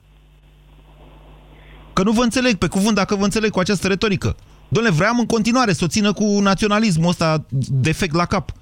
[1.92, 4.36] Că nu vă înțeleg, pe cuvânt, dacă vă înțeleg cu această retorică.
[4.68, 8.52] Doamne, vreau în continuare să o țină cu naționalismul ăsta defect la cap.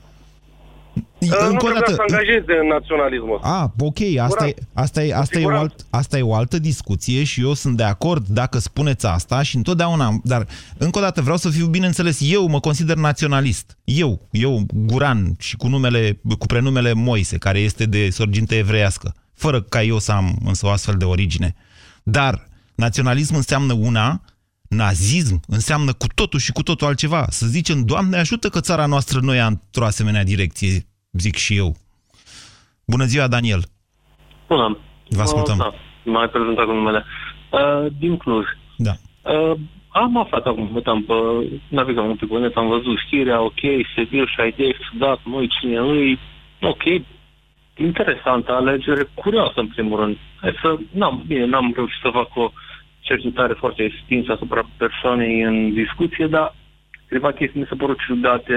[0.97, 3.49] Uh, nu Încă o trebuia dată- să angajezi de naționalismul ăsta.
[3.49, 7.25] a, ok, asta, e, asta, e, asta, e o alt, asta e o altă discuție
[7.25, 10.47] și eu sunt de acord dacă spuneți asta și întotdeauna, dar
[10.79, 13.79] încă o dată vreau să fiu bineînțeles, eu mă consider naționalist.
[13.85, 19.63] Eu, eu, Guran și cu numele, cu prenumele Moise, care este de sorginte evreiască, fără
[19.63, 21.55] ca eu să am însă o astfel de origine.
[22.03, 24.21] Dar naționalism înseamnă una,
[24.69, 27.25] nazism înseamnă cu totul și cu totul altceva.
[27.29, 31.77] Să zicem, Doamne ajută că țara noastră noi într-o asemenea direcție, zic și eu.
[32.87, 33.63] Bună ziua, Daniel!
[34.49, 34.79] Bună.
[35.09, 35.57] Vă ascultăm.
[35.57, 37.05] Da, mai prezentat cu numele.
[37.51, 38.45] Uh, din Cluj.
[38.77, 38.93] Da.
[39.23, 39.59] Uh,
[39.89, 41.15] am aflat acum, uitam pe,
[41.69, 43.61] navigam un pic pe net, am văzut știrea, ok,
[43.95, 46.19] Sevil, Șaideh, dat, noi cine îi,
[46.61, 46.83] ok,
[47.77, 50.17] interesantă alegere, curioasă în primul rând.
[50.41, 52.51] Hai să, n-am, bine, n-am reușit să fac o
[53.11, 56.55] cercetare foarte extinsă asupra persoanei în discuție, dar
[57.09, 58.57] câteva chestii mi se părut ciudate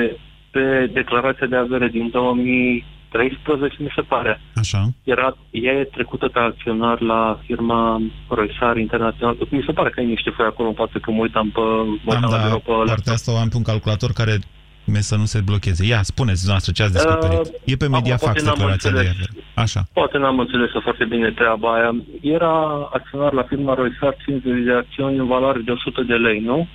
[0.51, 4.41] pe declarația de avere din 2013, mi se pare.
[4.55, 4.81] Așa.
[5.03, 9.37] Era, ea e trecută ca acționar la firma Roisar Internațional.
[9.49, 11.59] Mi se pare că ai niște foi acolo, poate că mă uitam pe...
[12.05, 14.33] Mă Am, uitam la da, birou pe partea asta o am pe un calculator care
[14.33, 14.58] mi
[14.97, 15.85] să nu se blocheze.
[15.85, 17.39] Ia, spuneți dumneavoastră ce ați descoperit.
[17.39, 19.15] Uh, e pe acum Mediafax poate n-am declarația de înțeles.
[19.15, 19.31] avere.
[19.53, 19.81] Așa.
[19.93, 21.91] Poate n-am înțeles foarte bine treaba aia.
[22.21, 22.55] Era
[22.97, 26.67] acționar la firma Roisar 50 de acțiuni în valoare de 100 de lei, nu?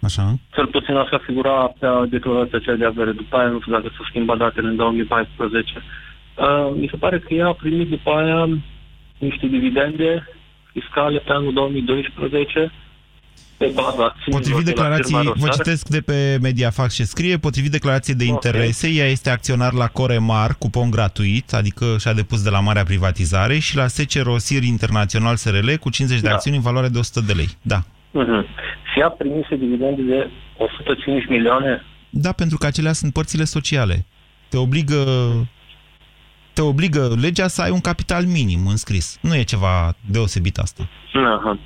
[0.00, 0.34] Așa.
[0.54, 3.12] Cel puțin așa figura pe declarația aceea de avere.
[3.12, 5.82] După aia nu știu dacă s-au schimbat datele în 2014.
[6.34, 8.48] Uh, mi se pare că ea a primit după aia
[9.18, 10.28] niște dividende
[10.72, 12.72] fiscale pe anul 2012
[13.58, 15.54] pe baza acțiunilor Potrivit de la declarației, firma vă Roisar.
[15.54, 20.54] citesc de pe Mediafax ce scrie, potrivit declarației de interese, ea este acționar la Coremar,
[20.58, 25.70] cupon gratuit, adică și-a depus de la Marea Privatizare, și la SC Rosir Internațional SRL
[25.80, 26.34] cu 50 de Da.
[26.34, 27.48] acțiuni în valoare de 100 de lei.
[27.62, 27.82] Da.
[28.10, 28.46] Mhm.
[28.92, 34.04] Și ea primise dividende de 105 milioane Da, pentru că acelea sunt părțile sociale.
[34.48, 35.04] Te obligă,
[36.52, 39.18] te obligă legea să ai un capital minim înscris.
[39.20, 40.88] Nu e ceva deosebit asta.
[41.14, 41.58] Aha.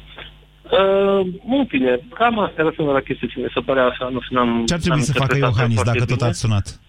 [0.70, 1.26] Uh,
[1.58, 4.64] în fine, cam asta era singura chestie ce mi se părea așa, nu știu, n-am...
[4.66, 6.28] Ce ar trebui n-am să facă interpretat Iohannis foarte dacă tot bine.
[6.28, 6.80] ați sunat?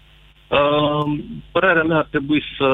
[0.47, 1.19] Uh,
[1.51, 2.67] părerea mea ar trebui să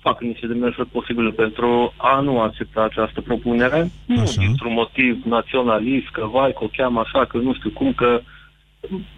[0.00, 3.90] facă niște demersuri posibile pentru a nu accepta această propunere.
[4.06, 8.20] Nu dintr-un motiv naționalist, că vai, că o cheamă așa, că nu știu cum, că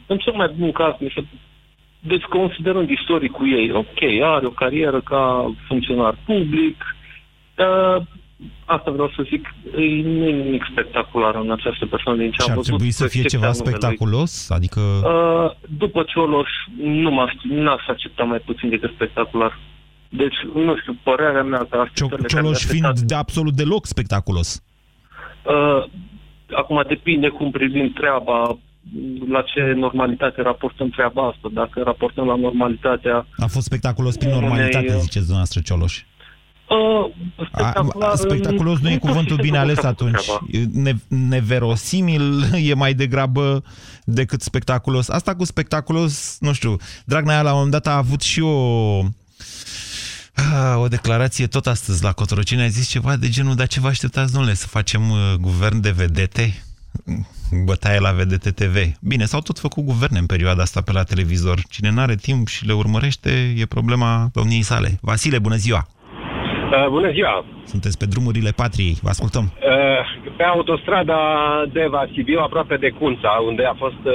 [0.07, 1.25] în cel mai bun caz mi se
[2.07, 6.97] deci considerând istoricul ei, ok, are o carieră ca funcționar public,
[7.55, 8.07] dar
[8.65, 9.43] asta vreau să zic,
[9.77, 12.73] e- nu e nimic spectacular în această persoană din ce Și am ar văzut.
[12.75, 13.79] trebui să cu fie excepția ceva numelui.
[13.79, 14.51] spectaculos?
[14.51, 14.81] Adică...
[14.81, 16.51] Uh, după Cioloș,
[17.03, 19.59] nu m-aș, n-aș accepta mai puțin decât spectacular.
[20.09, 23.87] Deci, nu știu, părerea mea că așteptările care Cioloș le-a fiind afectat- de absolut deloc
[23.87, 24.63] spectaculos.
[25.43, 25.85] Uh,
[26.57, 28.59] acum depinde cum privim treaba,
[29.29, 31.49] la ce normalitate raportăm treaba asta.
[31.53, 33.27] Dacă raportăm la normalitatea...
[33.37, 36.03] A fost spectaculos prin Unei, normalitate, uh, ziceți dumneavoastră Cioloș.
[36.75, 37.11] Uh,
[37.53, 39.97] A, spectacular, spectaculos nu e pot fi cuvântul să bine facă ales treaba.
[40.01, 40.31] atunci.
[40.73, 43.63] Ne, neverosimil e mai degrabă
[44.05, 45.09] decât spectaculos.
[45.09, 49.03] Asta cu spectaculos, nu știu, Dragnea la un moment dat a avut și o
[50.35, 53.89] a, o declarație tot astăzi la Cotroceni, a zis ceva de genul, dar ce vă
[53.89, 56.65] așteptați, domnule, să facem uh, guvern de vedete?
[57.65, 58.77] Bătaie la Vedete TV.
[59.01, 61.63] Bine, s-au tot făcut guverne în perioada asta pe la televizor.
[61.69, 64.99] Cine n-are timp și le urmărește, e problema domniei sale.
[65.01, 65.89] Vasile, bună ziua!
[66.75, 67.45] Uh, bună ziua!
[67.65, 69.45] Sunteți pe drumurile patriei, vă ascultăm.
[69.45, 71.19] Uh, pe autostrada
[71.73, 74.13] Deva Sibiu, aproape de Cunța, unde a fost uh,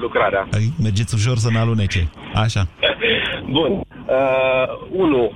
[0.00, 0.48] lucrarea.
[0.52, 2.10] Ai, mergeți ușor să ne alunece.
[2.34, 2.62] Așa.
[3.56, 3.70] Bun.
[3.70, 5.32] Uh, unu.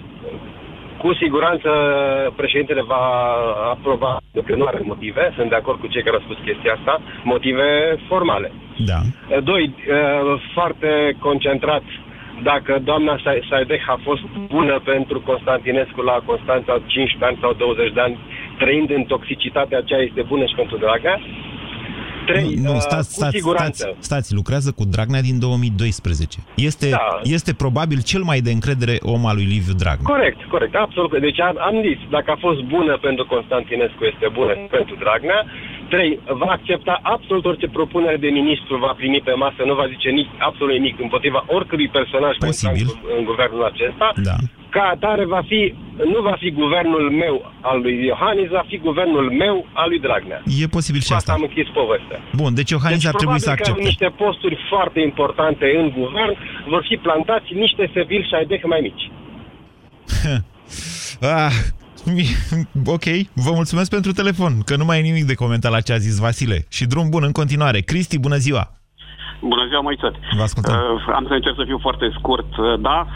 [0.98, 1.70] Cu siguranță
[2.36, 3.04] președintele va
[3.74, 4.16] aproba,
[4.46, 7.68] că nu are motive, sunt de acord cu cei care au spus chestia asta, motive
[8.08, 8.52] formale.
[8.76, 8.98] Da.
[9.04, 11.82] Uh, Doi, uh, foarte concentrat
[12.50, 14.22] dacă doamna Sa- Saideh a fost
[14.54, 18.16] bună pentru Constantinescu la Constanța 15 ani sau 20 de ani,
[18.62, 21.18] trăind în toxicitatea aceea, este bună și pentru Dragnea.
[22.26, 23.82] Trei, Nu, uh, stați, cu stați, siguranță.
[23.88, 26.38] stați, stați, lucrează cu Dragnea din 2012.
[26.70, 27.06] Este, Da.
[27.36, 30.08] este probabil cel mai de încredere om al lui Liviu Dragnea.
[30.14, 31.10] Corect, corect, absolut.
[31.28, 35.40] Deci am, am zis, dacă a fost bună pentru Constantinescu, este bună și pentru Dragnea.
[35.92, 36.12] Trei,
[36.42, 40.30] va accepta absolut orice propunere de ministru va primi pe masă, nu va zice nici,
[40.48, 42.86] absolut nimic împotriva oricărui personaj Posibil.
[42.90, 44.06] În, în guvernul acesta.
[44.28, 44.36] Da.
[44.74, 45.74] Ca atare va fi,
[46.14, 50.40] nu va fi guvernul meu al lui Iohannis, va fi guvernul meu al lui Dragnea.
[50.62, 51.42] E posibil și Cu asta asta.
[51.42, 52.18] am închis povestea.
[52.40, 53.88] Bun, deci Iohannis deci, ar trebui să probabil că accepte.
[53.90, 56.34] niște posturi foarte importante în guvern
[56.72, 59.04] vor fi plantați niște sevili și aideh mai mici.
[61.36, 61.81] ah, mi-
[62.96, 63.06] ok,
[63.44, 66.18] vă mulțumesc pentru telefon, că nu mai e nimic de comentat la ce a zis
[66.18, 66.64] Vasile.
[66.70, 67.80] Și drum bun în continuare.
[67.80, 68.64] Cristi, bună ziua!
[69.40, 70.14] Bună ziua, Moițet.
[70.36, 70.74] Vă ascultăm.
[70.74, 72.56] Uh, am să încerc să fiu foarte scurt.
[72.56, 73.06] Uh, da,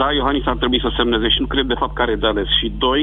[0.00, 2.48] da, Iohannis ar trebui să semneze și nu cred de fapt care de ales.
[2.58, 3.02] Și doi,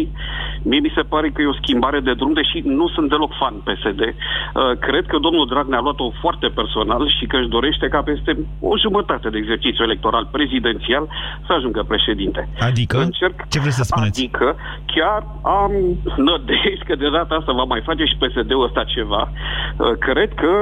[0.64, 3.56] mie mi se pare că e o schimbare de drum, deși nu sunt deloc fan
[3.68, 4.02] PSD.
[4.02, 4.14] Uh,
[4.80, 8.78] cred că domnul Dragnea a luat-o foarte personal și că își dorește ca peste o
[8.78, 11.08] jumătate de exercițiu electoral prezidențial
[11.46, 12.50] să ajungă președinte.
[12.60, 12.98] Adică?
[12.98, 14.22] Încerc, Ce vreți să spuneți?
[14.22, 15.72] Adică chiar am
[16.26, 19.32] nădejde că de data asta va mai face și PSD-ul ăsta ceva.
[19.32, 20.54] Uh, Cred că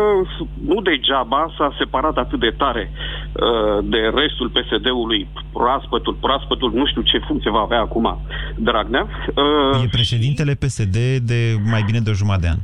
[0.65, 7.01] nu degeaba s-a separat atât de tare uh, de restul PSD-ului, proaspătul, proaspătul, nu știu
[7.01, 8.19] ce funcție va avea acum
[8.55, 9.07] Dragnea.
[9.35, 10.95] Uh, E președintele PSD
[11.31, 11.39] de
[11.69, 12.57] mai bine de o jumătate de an.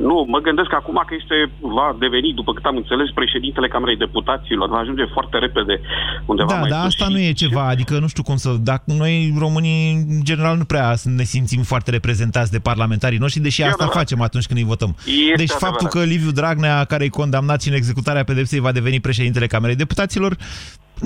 [0.00, 4.68] Nu, mă gândesc acum că este, va deveni, după cât am înțeles, președintele Camerei Deputaților.
[4.68, 5.80] Va ajunge foarte repede
[6.26, 8.50] undeva Da, mai dar sus asta și- nu e ceva, adică nu știu cum să...
[8.60, 13.60] Dacă noi, românii, în general, nu prea ne simțim foarte reprezentați de parlamentarii noștri, deși
[13.60, 14.02] E asta adevărat.
[14.02, 14.94] facem atunci când îi votăm.
[14.98, 15.58] Este deci adevărat.
[15.58, 19.76] faptul că Liviu Dragnea, care e condamnat și în executarea pedepsei, va deveni președintele Camerei
[19.76, 20.36] Deputaților,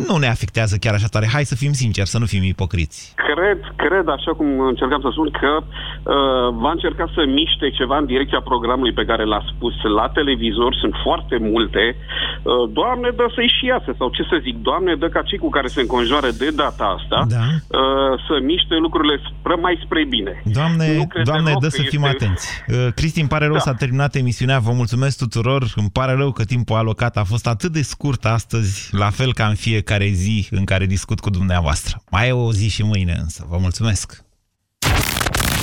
[0.06, 1.26] nu ne afectează chiar așa tare.
[1.32, 2.98] Hai să fim sinceri, să nu fim ipocriți.
[3.28, 8.06] Cred, cred, așa cum încercam să spun, că uh, va încerca să miște ceva în
[8.12, 10.70] direcția programului pe care l-a spus la televizor.
[10.82, 11.82] Sunt foarte multe.
[11.96, 15.48] Uh, Doamne, dă să-i și iasă, sau ce să zic, Doamne, dă ca cei cu
[15.56, 17.44] care se înconjoară de data asta da.
[17.78, 20.32] uh, să miște lucrurile spre, mai spre bine.
[20.58, 22.46] Doamne, Nu cred doamne deloc dă că să fim este- atenți.
[22.68, 23.66] Uh, Cristi, îmi pare rău, Da.
[23.66, 24.58] s-a terminat emisiunea.
[24.58, 25.62] Vă mulțumesc tuturor.
[25.82, 29.44] Îmi pare rău că timpul alocat a fost atât de scurt astăzi, la fel ca
[29.46, 32.02] în fiecare zi în care discut cu dumneavoastră.
[32.10, 33.46] Mai e o zi și mâine însă.
[33.48, 34.24] Vă mulțumesc.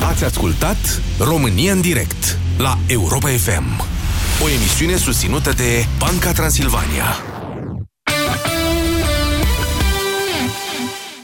[0.10, 3.84] Ați ascultat România în direct la Europa FM.
[4.44, 7.06] O emisiune susținută de Banca Transilvania.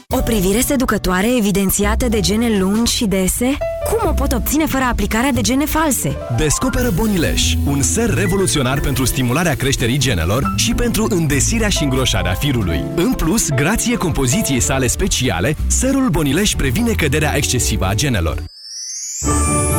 [0.08, 3.56] O privire seducătoare evidențiată de gene lungi și dese?
[3.84, 6.16] Cum o pot obține fără aplicarea de gene false?
[6.36, 12.84] Descoperă Bonileș, un ser revoluționar pentru stimularea creșterii genelor și pentru îndesirea și îngroșarea firului.
[12.94, 18.42] În plus, grație compoziției sale speciale, serul Bonileș previne căderea excesivă a genelor.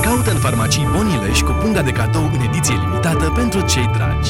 [0.02, 4.30] Caută în farmacii Bonileș cu punga de cadou în ediție limitată pentru cei dragi.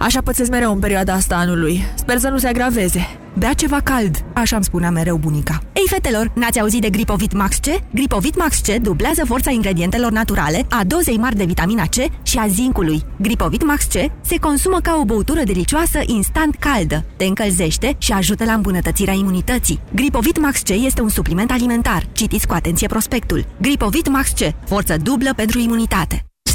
[0.00, 1.84] Așa pățesc mereu în perioada asta anului.
[1.94, 3.06] Sper să nu se agraveze.
[3.38, 5.62] Bea ceva cald, așa îmi spunea mereu bunica.
[5.72, 7.66] Ei, fetelor, n-ați auzit de Gripovit Max C?
[7.94, 12.46] Gripovit Max C dublează forța ingredientelor naturale, a dozei mari de vitamina C și a
[12.46, 13.02] zincului.
[13.20, 18.44] Gripovit Max C se consumă ca o băutură delicioasă instant caldă, te încălzește și ajută
[18.44, 19.80] la îmbunătățirea imunității.
[19.94, 22.06] Gripovit Max C este un supliment alimentar.
[22.12, 23.46] Citiți cu atenție prospectul.
[23.60, 26.24] Gripovit Max C, forță dublă pentru imunitate.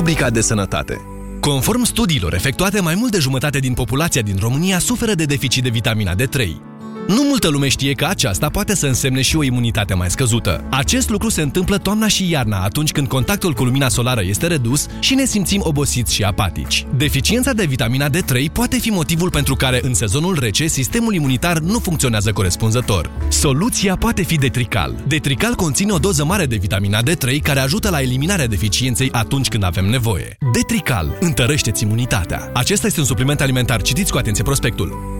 [0.00, 1.00] Rubrica de sănătate
[1.40, 5.68] Conform studiilor efectuate, mai mult de jumătate din populația din România suferă de deficit de
[5.68, 6.69] vitamina D3.
[7.10, 10.64] Nu multă lume știe că aceasta poate să însemne și o imunitate mai scăzută.
[10.70, 14.86] Acest lucru se întâmplă toamna și iarna, atunci când contactul cu lumina solară este redus
[15.00, 16.86] și ne simțim obosiți și apatici.
[16.96, 21.78] Deficiența de vitamina D3 poate fi motivul pentru care în sezonul rece sistemul imunitar nu
[21.78, 23.10] funcționează corespunzător.
[23.28, 24.94] Soluția poate fi Detrical.
[25.06, 29.64] Detrical conține o doză mare de vitamina D3 care ajută la eliminarea deficienței atunci când
[29.64, 30.36] avem nevoie.
[30.52, 32.50] Detrical întărește-ți imunitatea.
[32.54, 33.82] Acesta este un supliment alimentar.
[33.82, 35.19] Citiți cu atenție prospectul.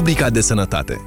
[0.00, 1.00] Rubrica de sănătate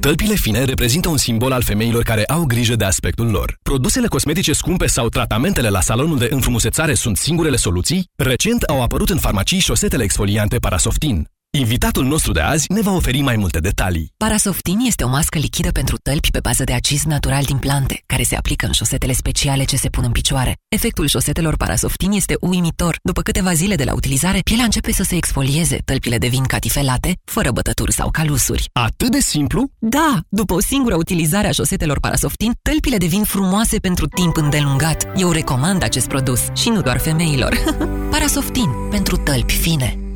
[0.00, 3.58] Tălpile fine reprezintă un simbol al femeilor care au grijă de aspectul lor.
[3.62, 8.04] Produsele cosmetice scumpe sau tratamentele la salonul de înfrumusețare sunt singurele soluții?
[8.16, 11.28] Recent au apărut în farmacii șosetele exfoliante Parasoftin.
[11.58, 14.12] Invitatul nostru de azi ne va oferi mai multe detalii.
[14.16, 18.22] Parasoftin este o mască lichidă pentru tălpi pe bază de aciz natural din plante, care
[18.22, 20.56] se aplică în șosetele speciale ce se pun în picioare.
[20.68, 22.96] Efectul șosetelor Parasoftin este uimitor.
[23.02, 27.50] După câteva zile de la utilizare, pielea începe să se exfolieze, tălpile devin catifelate, fără
[27.50, 28.68] bătături sau calusuri.
[28.72, 29.70] Atât de simplu?
[29.78, 30.20] Da!
[30.28, 35.06] După o singură utilizare a șosetelor Parasoftin, tălpile devin frumoase pentru timp îndelungat.
[35.16, 37.56] Eu recomand acest produs și nu doar femeilor.
[38.10, 40.09] Parasoftin, pentru tălpi fine.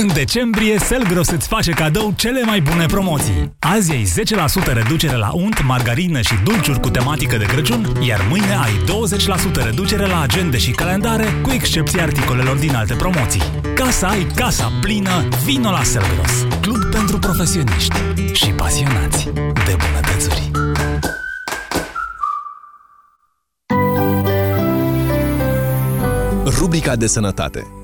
[0.00, 3.52] În decembrie, Selgros îți face cadou cele mai bune promoții.
[3.58, 4.04] Azi ai
[4.70, 8.70] 10% reducere la unt, margarină și dulciuri cu tematică de Crăciun, iar mâine ai
[9.60, 13.42] 20% reducere la agende și calendare, cu excepția articolelor din alte promoții.
[13.74, 17.96] Ca să ai casa plină, vino la Selgros, club pentru profesioniști
[18.32, 19.24] și pasionați
[19.66, 20.50] de bunătățuri.
[26.44, 27.77] Rubrica de sănătate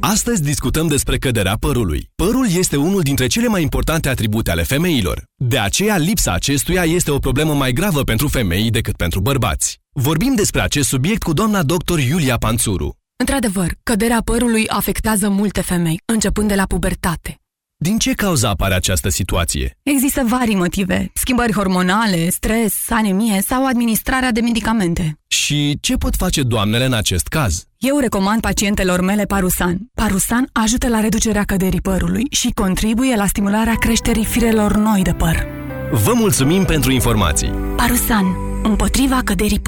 [0.00, 2.10] Astăzi discutăm despre căderea părului.
[2.14, 5.22] Părul este unul dintre cele mai importante atribute ale femeilor.
[5.34, 9.78] De aceea, lipsa acestuia este o problemă mai gravă pentru femei decât pentru bărbați.
[9.92, 12.96] Vorbim despre acest subiect cu doamna doctor Iulia Panțuru.
[13.16, 17.38] Într-adevăr, căderea părului afectează multe femei, începând de la pubertate.
[17.80, 19.78] Din ce cauză apare această situație?
[19.82, 21.10] Există vari motive.
[21.14, 25.18] Schimbări hormonale, stres, anemie sau administrarea de medicamente.
[25.26, 27.64] Și ce pot face doamnele în acest caz?
[27.76, 29.78] Eu recomand pacientelor mele Parusan.
[29.94, 35.46] Parusan ajută la reducerea căderii părului și contribuie la stimularea creșterii firelor noi de păr.
[35.92, 37.48] Vă mulțumim pentru informații!
[37.76, 38.26] Parusan.
[38.62, 39.60] Împotriva căderii